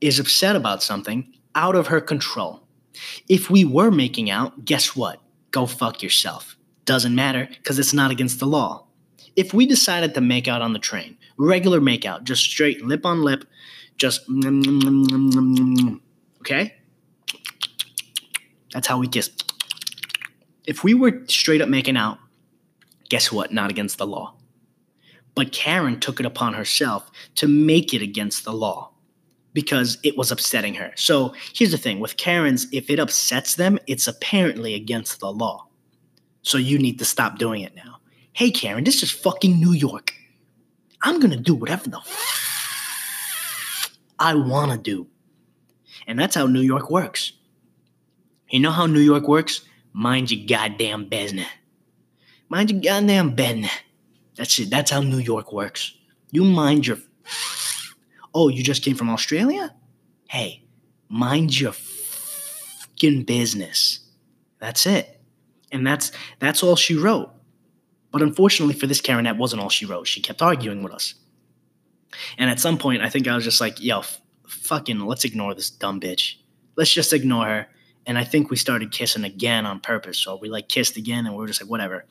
is 0.02 0.18
upset 0.18 0.54
about 0.54 0.82
something 0.82 1.32
out 1.54 1.74
of 1.74 1.86
her 1.86 2.02
control. 2.02 2.60
If 3.26 3.48
we 3.48 3.64
were 3.64 3.90
making 3.90 4.28
out, 4.28 4.66
guess 4.66 4.94
what? 4.94 5.22
Go 5.50 5.64
fuck 5.64 6.02
yourself 6.02 6.58
doesn't 6.84 7.14
matter 7.14 7.48
because 7.50 7.78
it's 7.78 7.94
not 7.94 8.10
against 8.10 8.38
the 8.38 8.46
law. 8.46 8.86
If 9.34 9.54
we 9.54 9.64
decided 9.64 10.12
to 10.12 10.20
make 10.20 10.46
out 10.46 10.60
on 10.60 10.74
the 10.74 10.78
train, 10.78 11.16
regular 11.38 11.80
make 11.80 12.04
out, 12.04 12.24
just 12.24 12.42
straight 12.42 12.84
lip 12.84 13.06
on 13.06 13.22
lip, 13.22 13.46
just 13.96 14.28
mm, 14.28 14.42
mm, 14.42 15.06
mm, 15.06 16.00
okay? 16.40 16.74
That's 18.74 18.86
how 18.86 18.98
we 18.98 19.08
kiss. 19.08 19.30
If 20.66 20.84
we 20.84 20.92
were 20.92 21.22
straight 21.28 21.62
up 21.62 21.70
making 21.70 21.96
out, 21.96 22.18
guess 23.08 23.32
what? 23.32 23.54
Not 23.54 23.70
against 23.70 23.96
the 23.96 24.06
law. 24.06 24.34
But 25.34 25.52
Karen 25.52 25.98
took 25.98 26.20
it 26.20 26.26
upon 26.26 26.54
herself 26.54 27.10
to 27.36 27.48
make 27.48 27.92
it 27.92 28.02
against 28.02 28.44
the 28.44 28.52
law 28.52 28.92
because 29.52 29.98
it 30.02 30.16
was 30.16 30.30
upsetting 30.30 30.74
her. 30.74 30.92
So 30.96 31.34
here's 31.54 31.70
the 31.70 31.78
thing 31.78 32.00
with 32.00 32.16
Karens, 32.16 32.66
if 32.72 32.90
it 32.90 32.98
upsets 32.98 33.54
them, 33.54 33.78
it's 33.86 34.06
apparently 34.06 34.74
against 34.74 35.20
the 35.20 35.32
law. 35.32 35.68
So 36.42 36.58
you 36.58 36.78
need 36.78 36.98
to 36.98 37.04
stop 37.04 37.38
doing 37.38 37.62
it 37.62 37.74
now. 37.74 38.00
Hey, 38.32 38.50
Karen, 38.50 38.84
this 38.84 39.02
is 39.02 39.10
fucking 39.10 39.58
New 39.58 39.72
York. 39.72 40.12
I'm 41.02 41.20
going 41.20 41.30
to 41.30 41.36
do 41.36 41.54
whatever 41.54 41.88
the 41.88 41.98
f- 41.98 43.90
I 44.18 44.34
want 44.34 44.72
to 44.72 44.78
do. 44.78 45.06
And 46.06 46.18
that's 46.18 46.34
how 46.34 46.46
New 46.46 46.60
York 46.60 46.90
works. 46.90 47.32
You 48.50 48.60
know 48.60 48.70
how 48.70 48.86
New 48.86 49.00
York 49.00 49.26
works? 49.26 49.62
Mind 49.92 50.30
your 50.30 50.46
goddamn 50.46 51.08
business. 51.08 51.48
Mind 52.48 52.70
your 52.70 52.80
goddamn 52.80 53.34
business. 53.34 53.72
That's 54.36 54.58
it. 54.58 54.70
That's 54.70 54.90
how 54.90 55.00
New 55.00 55.18
York 55.18 55.52
works. 55.52 55.94
You 56.30 56.44
mind 56.44 56.86
your. 56.86 56.98
Oh, 58.34 58.48
you 58.48 58.62
just 58.62 58.82
came 58.82 58.96
from 58.96 59.10
Australia? 59.10 59.74
Hey, 60.28 60.64
mind 61.08 61.58
your 61.58 61.72
fucking 61.72 63.22
business. 63.24 64.00
That's 64.58 64.86
it 64.86 65.14
and 65.74 65.86
that's 65.86 66.12
that's 66.38 66.62
all 66.62 66.76
she 66.76 66.94
wrote. 66.94 67.30
But 68.12 68.22
unfortunately 68.22 68.74
for 68.74 68.86
this 68.86 69.00
Karen, 69.00 69.24
that 69.24 69.36
wasn't 69.36 69.60
all 69.60 69.68
she 69.68 69.84
wrote. 69.84 70.06
She 70.06 70.22
kept 70.22 70.40
arguing 70.40 70.82
with 70.84 70.92
us. 70.92 71.14
And 72.38 72.48
at 72.48 72.60
some 72.60 72.78
point, 72.78 73.02
I 73.02 73.08
think 73.08 73.26
I 73.26 73.34
was 73.34 73.42
just 73.42 73.60
like, 73.60 73.82
yo, 73.82 73.98
f- 73.98 74.20
fucking, 74.46 75.00
let's 75.00 75.24
ignore 75.24 75.52
this 75.52 75.68
dumb 75.68 76.00
bitch. 76.00 76.36
Let's 76.76 76.92
just 76.92 77.12
ignore 77.12 77.44
her. 77.46 77.66
And 78.06 78.16
I 78.16 78.22
think 78.22 78.50
we 78.50 78.56
started 78.56 78.92
kissing 78.92 79.24
again 79.24 79.66
on 79.66 79.80
purpose. 79.80 80.18
So 80.18 80.36
we 80.36 80.48
like 80.48 80.68
kissed 80.68 80.96
again 80.96 81.26
and 81.26 81.34
we 81.34 81.40
were 81.40 81.48
just 81.48 81.60
like, 81.60 81.68
whatever. 81.68 82.06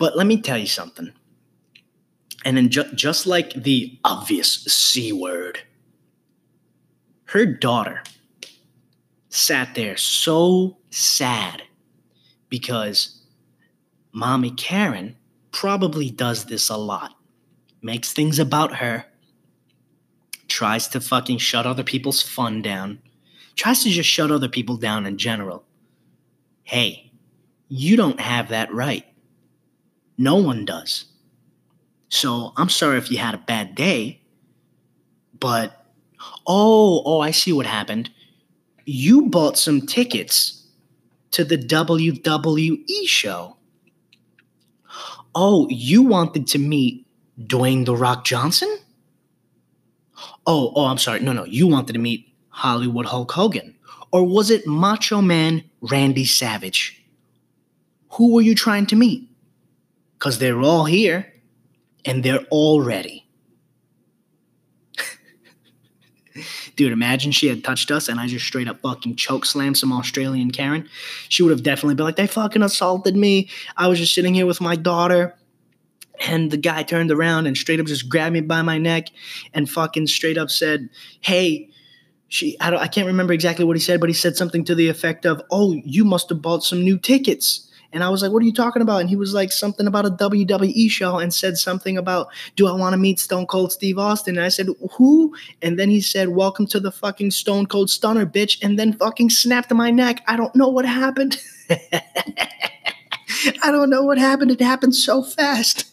But 0.00 0.16
let 0.16 0.26
me 0.26 0.40
tell 0.40 0.56
you 0.56 0.66
something. 0.66 1.12
And 2.46 2.56
then 2.56 2.70
ju- 2.70 2.90
just 2.94 3.26
like 3.26 3.52
the 3.52 3.98
obvious 4.02 4.64
C 4.64 5.12
word, 5.12 5.60
her 7.26 7.44
daughter 7.44 8.02
sat 9.28 9.74
there 9.74 9.98
so 9.98 10.78
sad 10.88 11.62
because 12.48 13.20
mommy 14.10 14.52
Karen 14.52 15.16
probably 15.52 16.10
does 16.10 16.46
this 16.46 16.70
a 16.70 16.78
lot. 16.78 17.14
Makes 17.82 18.14
things 18.14 18.38
about 18.38 18.76
her, 18.76 19.04
tries 20.48 20.88
to 20.88 21.00
fucking 21.02 21.38
shut 21.38 21.66
other 21.66 21.84
people's 21.84 22.22
fun 22.22 22.62
down, 22.62 23.00
tries 23.54 23.82
to 23.82 23.90
just 23.90 24.08
shut 24.08 24.30
other 24.30 24.48
people 24.48 24.78
down 24.78 25.04
in 25.04 25.18
general. 25.18 25.62
Hey, 26.62 27.12
you 27.68 27.98
don't 27.98 28.20
have 28.20 28.48
that 28.48 28.72
right. 28.72 29.04
No 30.20 30.36
one 30.36 30.64
does. 30.64 31.06
So 32.10 32.52
I'm 32.56 32.68
sorry 32.68 32.98
if 32.98 33.10
you 33.10 33.18
had 33.18 33.34
a 33.34 33.38
bad 33.38 33.74
day, 33.74 34.20
but 35.38 35.86
oh, 36.46 37.02
oh, 37.04 37.20
I 37.20 37.32
see 37.32 37.52
what 37.52 37.66
happened 37.66 38.10
you 38.92 39.22
bought 39.22 39.56
some 39.56 39.80
tickets 39.80 40.66
to 41.30 41.44
the 41.44 41.56
WWE 41.56 43.06
show. 43.06 43.56
Oh, 45.32 45.68
you 45.70 46.02
wanted 46.02 46.48
to 46.48 46.58
meet 46.58 47.06
Dwayne 47.40 47.86
The 47.86 47.94
Rock 47.94 48.24
Johnson? 48.24 48.78
Oh, 50.44 50.72
oh, 50.74 50.86
I'm 50.86 50.98
sorry. 50.98 51.20
No, 51.20 51.32
no. 51.32 51.44
You 51.44 51.68
wanted 51.68 51.92
to 51.92 52.00
meet 52.00 52.34
Hollywood 52.48 53.06
Hulk 53.06 53.30
Hogan. 53.30 53.76
Or 54.10 54.26
was 54.26 54.50
it 54.50 54.66
Macho 54.66 55.22
Man 55.22 55.62
Randy 55.80 56.24
Savage? 56.24 57.04
Who 58.14 58.34
were 58.34 58.42
you 58.42 58.56
trying 58.56 58.86
to 58.86 58.96
meet? 58.96 59.29
Because 60.20 60.38
they're 60.38 60.60
all 60.60 60.84
here 60.84 61.32
and 62.04 62.22
they're 62.22 62.44
all 62.50 62.82
ready. 62.82 63.26
Dude, 66.76 66.92
imagine 66.92 67.32
she 67.32 67.46
had 67.46 67.64
touched 67.64 67.90
us 67.90 68.06
and 68.06 68.20
I 68.20 68.26
just 68.26 68.44
straight 68.44 68.68
up 68.68 68.82
fucking 68.82 69.16
choke 69.16 69.46
slammed 69.46 69.78
some 69.78 69.94
Australian 69.94 70.50
Karen. 70.50 70.86
She 71.30 71.42
would 71.42 71.52
have 71.52 71.62
definitely 71.62 71.94
been 71.94 72.04
like, 72.04 72.16
they 72.16 72.26
fucking 72.26 72.60
assaulted 72.60 73.16
me. 73.16 73.48
I 73.78 73.88
was 73.88 73.98
just 73.98 74.14
sitting 74.14 74.34
here 74.34 74.44
with 74.44 74.60
my 74.60 74.76
daughter. 74.76 75.34
And 76.28 76.50
the 76.50 76.58
guy 76.58 76.82
turned 76.82 77.10
around 77.10 77.46
and 77.46 77.56
straight 77.56 77.80
up 77.80 77.86
just 77.86 78.10
grabbed 78.10 78.34
me 78.34 78.42
by 78.42 78.60
my 78.60 78.76
neck 78.76 79.06
and 79.54 79.70
fucking 79.70 80.06
straight 80.06 80.36
up 80.36 80.50
said, 80.50 80.90
Hey, 81.22 81.70
she, 82.28 82.60
I, 82.60 82.76
I 82.76 82.88
can't 82.88 83.06
remember 83.06 83.32
exactly 83.32 83.64
what 83.64 83.74
he 83.74 83.80
said, 83.80 84.00
but 84.00 84.10
he 84.10 84.14
said 84.14 84.36
something 84.36 84.66
to 84.66 84.74
the 84.74 84.90
effect 84.90 85.24
of, 85.24 85.40
Oh, 85.50 85.72
you 85.82 86.04
must 86.04 86.28
have 86.28 86.42
bought 86.42 86.62
some 86.62 86.84
new 86.84 86.98
tickets. 86.98 87.69
And 87.92 88.04
I 88.04 88.08
was 88.08 88.22
like, 88.22 88.32
What 88.32 88.42
are 88.42 88.46
you 88.46 88.52
talking 88.52 88.82
about? 88.82 89.00
And 89.00 89.08
he 89.08 89.16
was 89.16 89.34
like, 89.34 89.52
Something 89.52 89.86
about 89.86 90.06
a 90.06 90.10
WWE 90.10 90.90
show 90.90 91.18
and 91.18 91.34
said 91.34 91.58
something 91.58 91.98
about, 91.98 92.28
Do 92.56 92.66
I 92.66 92.72
want 92.72 92.94
to 92.94 92.98
meet 92.98 93.18
Stone 93.18 93.46
Cold 93.46 93.72
Steve 93.72 93.98
Austin? 93.98 94.36
And 94.36 94.44
I 94.44 94.48
said, 94.48 94.68
Who? 94.92 95.34
And 95.62 95.78
then 95.78 95.90
he 95.90 96.00
said, 96.00 96.28
Welcome 96.28 96.66
to 96.68 96.80
the 96.80 96.92
fucking 96.92 97.32
Stone 97.32 97.66
Cold 97.66 97.90
Stunner, 97.90 98.26
bitch. 98.26 98.58
And 98.62 98.78
then 98.78 98.92
fucking 98.92 99.30
snapped 99.30 99.72
my 99.72 99.90
neck. 99.90 100.22
I 100.26 100.36
don't 100.36 100.54
know 100.54 100.68
what 100.68 100.84
happened. 100.84 101.40
I 103.62 103.70
don't 103.70 103.90
know 103.90 104.02
what 104.02 104.18
happened. 104.18 104.50
It 104.50 104.60
happened 104.60 104.94
so 104.94 105.22
fast. 105.22 105.86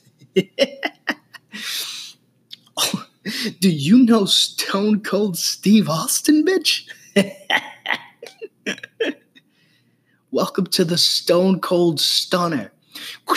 oh, 2.78 3.08
do 3.60 3.70
you 3.70 4.04
know 4.04 4.26
Stone 4.26 5.02
Cold 5.02 5.38
Steve 5.38 5.90
Austin, 5.90 6.46
bitch? 6.46 6.88
Welcome 10.38 10.68
to 10.68 10.86
the 10.86 11.00
Stone 11.00 11.62
Cold 11.62 12.00
Stunner. 12.00 12.72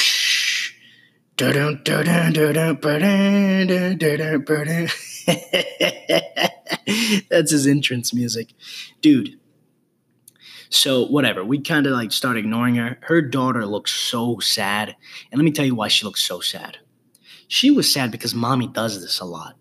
That's 7.31 7.53
his 7.53 7.67
entrance 7.67 8.13
music. 8.13 8.53
Dude. 9.01 9.41
So, 10.69 11.07
whatever. 11.07 11.43
We 11.43 11.63
kind 11.63 11.87
of 11.87 11.93
like 11.93 12.13
start 12.13 12.37
ignoring 12.37 12.75
her. 12.75 12.99
Her 13.01 13.23
daughter 13.23 13.65
looks 13.65 13.93
so 13.93 14.39
sad. 14.41 14.95
And 15.33 15.39
let 15.39 15.45
me 15.47 15.53
tell 15.53 15.65
you 15.65 15.75
why 15.75 15.89
she 15.89 16.05
looks 16.05 16.23
so 16.23 16.41
sad. 16.41 16.77
She 17.49 17.71
was 17.71 17.91
sad 17.91 18.11
because 18.11 18.35
mommy 18.35 18.67
does 18.67 19.01
this 19.01 19.21
a 19.21 19.25
lot. 19.25 19.57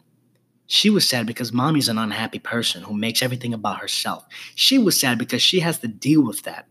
She 0.68 0.90
was 0.90 1.08
sad 1.08 1.26
because 1.26 1.54
mommy's 1.54 1.88
an 1.88 1.98
unhappy 1.98 2.40
person 2.40 2.84
who 2.84 2.94
makes 2.94 3.24
everything 3.24 3.54
about 3.54 3.80
herself. 3.80 4.26
She 4.56 4.78
was 4.78 5.00
sad 5.00 5.18
because 5.18 5.42
she 5.42 5.62
has 5.62 5.80
to 5.80 5.88
deal 5.88 6.22
with 6.22 6.44
that 6.44 6.68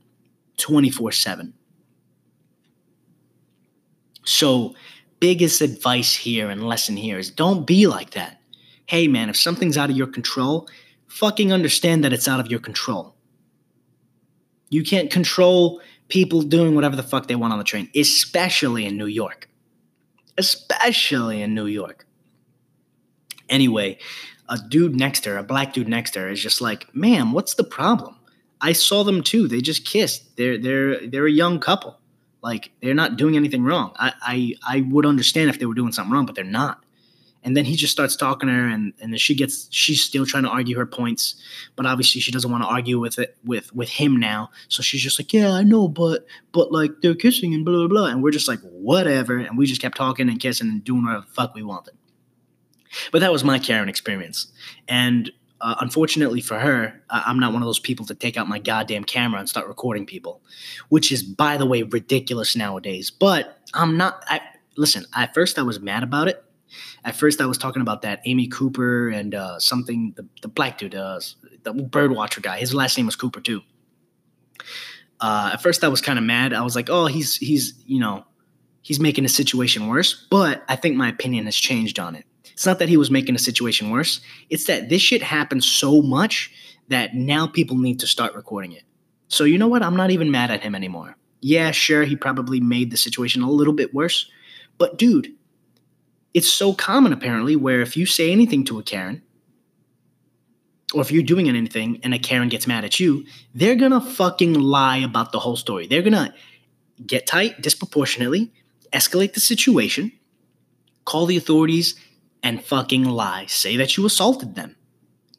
24 0.58 1.12
7. 1.12 1.54
So, 4.24 4.74
biggest 5.20 5.62
advice 5.62 6.14
here 6.14 6.50
and 6.50 6.68
lesson 6.68 6.96
here 6.96 7.18
is 7.18 7.30
don't 7.30 7.66
be 7.66 7.86
like 7.86 8.10
that. 8.10 8.40
Hey, 8.86 9.08
man, 9.08 9.30
if 9.30 9.36
something's 9.36 9.78
out 9.78 9.90
of 9.90 9.96
your 9.96 10.06
control, 10.06 10.68
fucking 11.06 11.52
understand 11.52 12.04
that 12.04 12.12
it's 12.12 12.28
out 12.28 12.40
of 12.40 12.48
your 12.48 12.60
control. 12.60 13.14
You 14.70 14.84
can't 14.84 15.10
control 15.10 15.80
people 16.08 16.42
doing 16.42 16.74
whatever 16.74 16.96
the 16.96 17.02
fuck 17.02 17.26
they 17.26 17.34
want 17.34 17.52
on 17.52 17.58
the 17.58 17.64
train, 17.64 17.88
especially 17.94 18.84
in 18.84 18.98
New 18.98 19.06
York 19.06 19.48
especially 20.38 21.42
in 21.42 21.54
New 21.54 21.66
York. 21.66 22.06
Anyway, 23.48 23.98
a 24.48 24.56
dude 24.56 24.94
next 24.94 25.20
to 25.20 25.30
her, 25.30 25.38
a 25.38 25.42
black 25.42 25.74
dude 25.74 25.88
next 25.88 26.12
to 26.12 26.20
her, 26.20 26.28
is 26.28 26.42
just 26.42 26.60
like, 26.60 26.94
"Ma'am, 26.94 27.32
what's 27.32 27.54
the 27.54 27.64
problem?" 27.64 28.17
I 28.60 28.72
saw 28.72 29.04
them 29.04 29.22
too. 29.22 29.48
They 29.48 29.60
just 29.60 29.84
kissed. 29.84 30.36
They're 30.36 30.58
they're 30.58 31.06
they're 31.06 31.26
a 31.26 31.32
young 31.32 31.60
couple. 31.60 31.98
Like 32.42 32.72
they're 32.80 32.94
not 32.94 33.16
doing 33.16 33.36
anything 33.36 33.64
wrong. 33.64 33.92
I 33.96 34.12
I, 34.22 34.76
I 34.76 34.80
would 34.90 35.06
understand 35.06 35.50
if 35.50 35.58
they 35.58 35.66
were 35.66 35.74
doing 35.74 35.92
something 35.92 36.12
wrong, 36.12 36.26
but 36.26 36.34
they're 36.34 36.44
not. 36.44 36.84
And 37.44 37.56
then 37.56 37.64
he 37.64 37.76
just 37.76 37.92
starts 37.92 38.16
talking 38.16 38.48
to 38.48 38.52
her, 38.52 38.66
and 38.66 38.92
and 39.00 39.12
then 39.12 39.18
she 39.18 39.34
gets 39.34 39.68
she's 39.70 40.02
still 40.02 40.26
trying 40.26 40.42
to 40.42 40.48
argue 40.48 40.76
her 40.76 40.86
points, 40.86 41.36
but 41.76 41.86
obviously 41.86 42.20
she 42.20 42.32
doesn't 42.32 42.50
want 42.50 42.64
to 42.64 42.68
argue 42.68 42.98
with 42.98 43.18
it 43.18 43.36
with 43.44 43.72
with 43.74 43.88
him 43.88 44.16
now. 44.16 44.50
So 44.68 44.82
she's 44.82 45.02
just 45.02 45.20
like, 45.20 45.32
yeah, 45.32 45.52
I 45.52 45.62
know, 45.62 45.88
but 45.88 46.26
but 46.52 46.72
like 46.72 47.00
they're 47.00 47.14
kissing 47.14 47.54
and 47.54 47.64
blah 47.64 47.86
blah 47.86 47.88
blah, 47.88 48.06
and 48.06 48.22
we're 48.22 48.32
just 48.32 48.48
like 48.48 48.60
whatever, 48.60 49.38
and 49.38 49.56
we 49.56 49.66
just 49.66 49.80
kept 49.80 49.96
talking 49.96 50.28
and 50.28 50.40
kissing 50.40 50.68
and 50.68 50.82
doing 50.82 51.04
whatever 51.04 51.24
the 51.26 51.32
fuck 51.32 51.54
we 51.54 51.62
wanted. 51.62 51.94
But 53.12 53.20
that 53.20 53.32
was 53.32 53.44
my 53.44 53.58
Karen 53.58 53.88
experience, 53.88 54.50
and 54.88 55.30
uh, 55.60 55.76
unfortunately 55.80 56.40
for 56.40 56.58
her, 56.58 57.02
I'm 57.10 57.38
not 57.38 57.52
one 57.52 57.62
of 57.62 57.66
those 57.66 57.78
people 57.78 58.06
to 58.06 58.14
take 58.14 58.36
out 58.36 58.48
my 58.48 58.58
goddamn 58.58 59.04
camera 59.04 59.40
and 59.40 59.48
start 59.48 59.66
recording 59.68 60.06
people, 60.06 60.40
which 60.88 61.10
is, 61.12 61.22
by 61.22 61.56
the 61.56 61.66
way, 61.66 61.82
ridiculous 61.82 62.56
nowadays. 62.56 63.10
But 63.10 63.58
I'm 63.74 63.96
not. 63.96 64.24
I, 64.28 64.40
listen, 64.76 65.04
at 65.14 65.34
first 65.34 65.58
I 65.58 65.62
was 65.62 65.80
mad 65.80 66.02
about 66.02 66.28
it 66.28 66.44
at 67.04 67.16
first, 67.16 67.40
I 67.40 67.46
was 67.46 67.58
talking 67.58 67.82
about 67.82 68.02
that 68.02 68.20
Amy 68.24 68.46
Cooper 68.46 69.08
and 69.08 69.34
uh, 69.34 69.58
something 69.58 70.12
the, 70.16 70.26
the 70.42 70.48
black 70.48 70.78
dude, 70.78 70.94
uh, 70.94 71.20
the 71.62 71.72
birdwatcher 71.72 72.42
guy. 72.42 72.58
His 72.58 72.74
last 72.74 72.96
name 72.96 73.06
was 73.06 73.16
Cooper 73.16 73.40
too. 73.40 73.62
Uh, 75.20 75.50
at 75.54 75.62
first, 75.62 75.82
I 75.82 75.88
was 75.88 76.00
kind 76.00 76.18
of 76.18 76.24
mad. 76.24 76.52
I 76.52 76.62
was 76.62 76.76
like, 76.76 76.88
"Oh, 76.90 77.06
he's 77.06 77.36
he's 77.36 77.74
you 77.86 77.98
know, 77.98 78.24
he's 78.82 79.00
making 79.00 79.24
the 79.24 79.28
situation 79.28 79.88
worse." 79.88 80.26
But 80.30 80.62
I 80.68 80.76
think 80.76 80.96
my 80.96 81.08
opinion 81.08 81.46
has 81.46 81.56
changed 81.56 81.98
on 81.98 82.14
it. 82.14 82.24
It's 82.58 82.66
not 82.66 82.80
that 82.80 82.88
he 82.88 82.96
was 82.96 83.08
making 83.08 83.36
the 83.36 83.38
situation 83.38 83.88
worse. 83.88 84.20
It's 84.50 84.64
that 84.64 84.88
this 84.88 85.00
shit 85.00 85.22
happens 85.22 85.64
so 85.64 86.02
much 86.02 86.52
that 86.88 87.14
now 87.14 87.46
people 87.46 87.76
need 87.76 88.00
to 88.00 88.06
start 88.08 88.34
recording 88.34 88.72
it. 88.72 88.82
So 89.28 89.44
you 89.44 89.58
know 89.58 89.68
what? 89.68 89.80
I'm 89.80 89.94
not 89.94 90.10
even 90.10 90.32
mad 90.32 90.50
at 90.50 90.64
him 90.64 90.74
anymore. 90.74 91.16
Yeah, 91.40 91.70
sure, 91.70 92.02
he 92.02 92.16
probably 92.16 92.58
made 92.58 92.90
the 92.90 92.96
situation 92.96 93.42
a 93.42 93.48
little 93.48 93.74
bit 93.74 93.94
worse. 93.94 94.28
But 94.76 94.98
dude, 94.98 95.32
it's 96.34 96.50
so 96.50 96.72
common 96.72 97.12
apparently 97.12 97.54
where 97.54 97.80
if 97.80 97.96
you 97.96 98.06
say 98.06 98.32
anything 98.32 98.64
to 98.64 98.80
a 98.80 98.82
Karen, 98.82 99.22
or 100.92 101.00
if 101.00 101.12
you're 101.12 101.22
doing 101.22 101.48
anything 101.48 102.00
and 102.02 102.12
a 102.12 102.18
Karen 102.18 102.48
gets 102.48 102.66
mad 102.66 102.84
at 102.84 102.98
you, 102.98 103.24
they're 103.54 103.76
gonna 103.76 104.00
fucking 104.00 104.54
lie 104.54 104.96
about 104.96 105.30
the 105.30 105.38
whole 105.38 105.54
story. 105.54 105.86
They're 105.86 106.02
gonna 106.02 106.34
get 107.06 107.24
tight 107.24 107.62
disproportionately, 107.62 108.52
escalate 108.92 109.34
the 109.34 109.40
situation, 109.40 110.10
call 111.04 111.26
the 111.26 111.36
authorities, 111.36 111.94
and 112.42 112.64
fucking 112.64 113.04
lie. 113.04 113.46
Say 113.46 113.76
that 113.76 113.96
you 113.96 114.06
assaulted 114.06 114.54
them. 114.54 114.76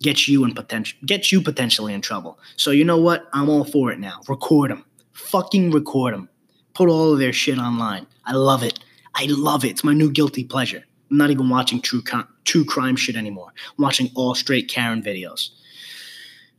Get 0.01 0.27
you 0.27 0.45
in 0.45 0.53
potential 0.53 0.97
get 1.05 1.31
you 1.31 1.41
potentially 1.41 1.93
in 1.93 2.01
trouble. 2.01 2.39
So 2.55 2.71
you 2.71 2.85
know 2.85 2.97
what? 2.97 3.27
I'm 3.33 3.49
all 3.49 3.65
for 3.65 3.91
it 3.91 3.99
now. 3.99 4.21
Record 4.27 4.71
them. 4.71 4.85
Fucking 5.11 5.71
record 5.71 6.13
them. 6.13 6.29
Put 6.73 6.89
all 6.89 7.13
of 7.13 7.19
their 7.19 7.33
shit 7.33 7.57
online. 7.57 8.07
I 8.25 8.33
love 8.33 8.63
it. 8.63 8.79
I 9.15 9.25
love 9.25 9.65
it. 9.65 9.71
It's 9.71 9.83
my 9.83 9.93
new 9.93 10.11
guilty 10.11 10.45
pleasure. 10.45 10.85
I'm 11.11 11.17
not 11.17 11.31
even 11.31 11.49
watching 11.49 11.81
true 11.81 12.03
true 12.45 12.63
crime 12.63 12.95
shit 12.95 13.15
anymore. 13.15 13.51
I'm 13.77 13.83
watching 13.83 14.09
all 14.15 14.35
straight 14.35 14.69
Karen 14.69 15.01
videos. 15.01 15.49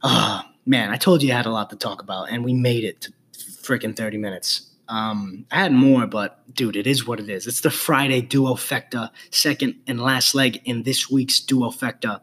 Ah, 0.03 0.47
oh, 0.47 0.55
man, 0.67 0.91
I 0.91 0.97
told 0.97 1.23
you 1.23 1.33
I 1.33 1.37
had 1.37 1.47
a 1.47 1.51
lot 1.51 1.71
to 1.71 1.77
talk 1.77 2.03
about, 2.03 2.31
and 2.31 2.45
we 2.45 2.53
made 2.55 2.85
it 2.85 3.03
to 3.03 3.13
freaking 3.33 3.95
30 3.95 4.19
minutes. 4.19 4.70
Um, 4.91 5.47
I 5.53 5.61
had 5.61 5.73
more, 5.73 6.09
but 6.09 6.53
dude, 6.53 6.75
it 6.75 6.87
is 6.87 7.07
what 7.07 7.21
it 7.21 7.31
is. 7.31 7.47
It's 7.47 7.61
the 7.61 7.71
Friday 7.71 8.21
Duo 8.21 8.55
Fecta, 8.55 9.11
second 9.31 9.77
and 9.87 10.01
last 10.01 10.35
leg 10.35 10.61
in 10.65 10.83
this 10.83 11.09
week's 11.09 11.39
Duo 11.39 11.71
Fecta. 11.71 12.21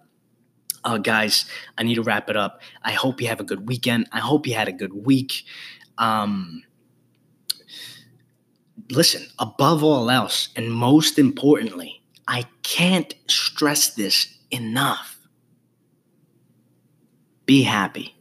Uh, 0.83 0.97
guys, 0.97 1.45
I 1.77 1.83
need 1.83 1.95
to 1.95 2.03
wrap 2.03 2.29
it 2.29 2.35
up. 2.35 2.61
I 2.83 2.91
hope 2.91 3.21
you 3.21 3.29
have 3.29 3.39
a 3.39 3.45
good 3.45 3.69
weekend. 3.69 4.09
I 4.11 4.19
hope 4.19 4.45
you 4.45 4.53
had 4.53 4.67
a 4.67 4.73
good 4.73 5.05
week. 5.05 5.45
Um, 5.97 6.63
listen, 8.91 9.25
above 9.39 9.81
all 9.81 10.09
else, 10.09 10.49
and 10.57 10.69
most 10.69 11.17
importantly, 11.17 12.03
I 12.27 12.43
can't 12.63 13.15
stress 13.27 13.95
this 13.95 14.27
enough. 14.51 15.17
Be 17.45 17.63
happy. 17.63 18.16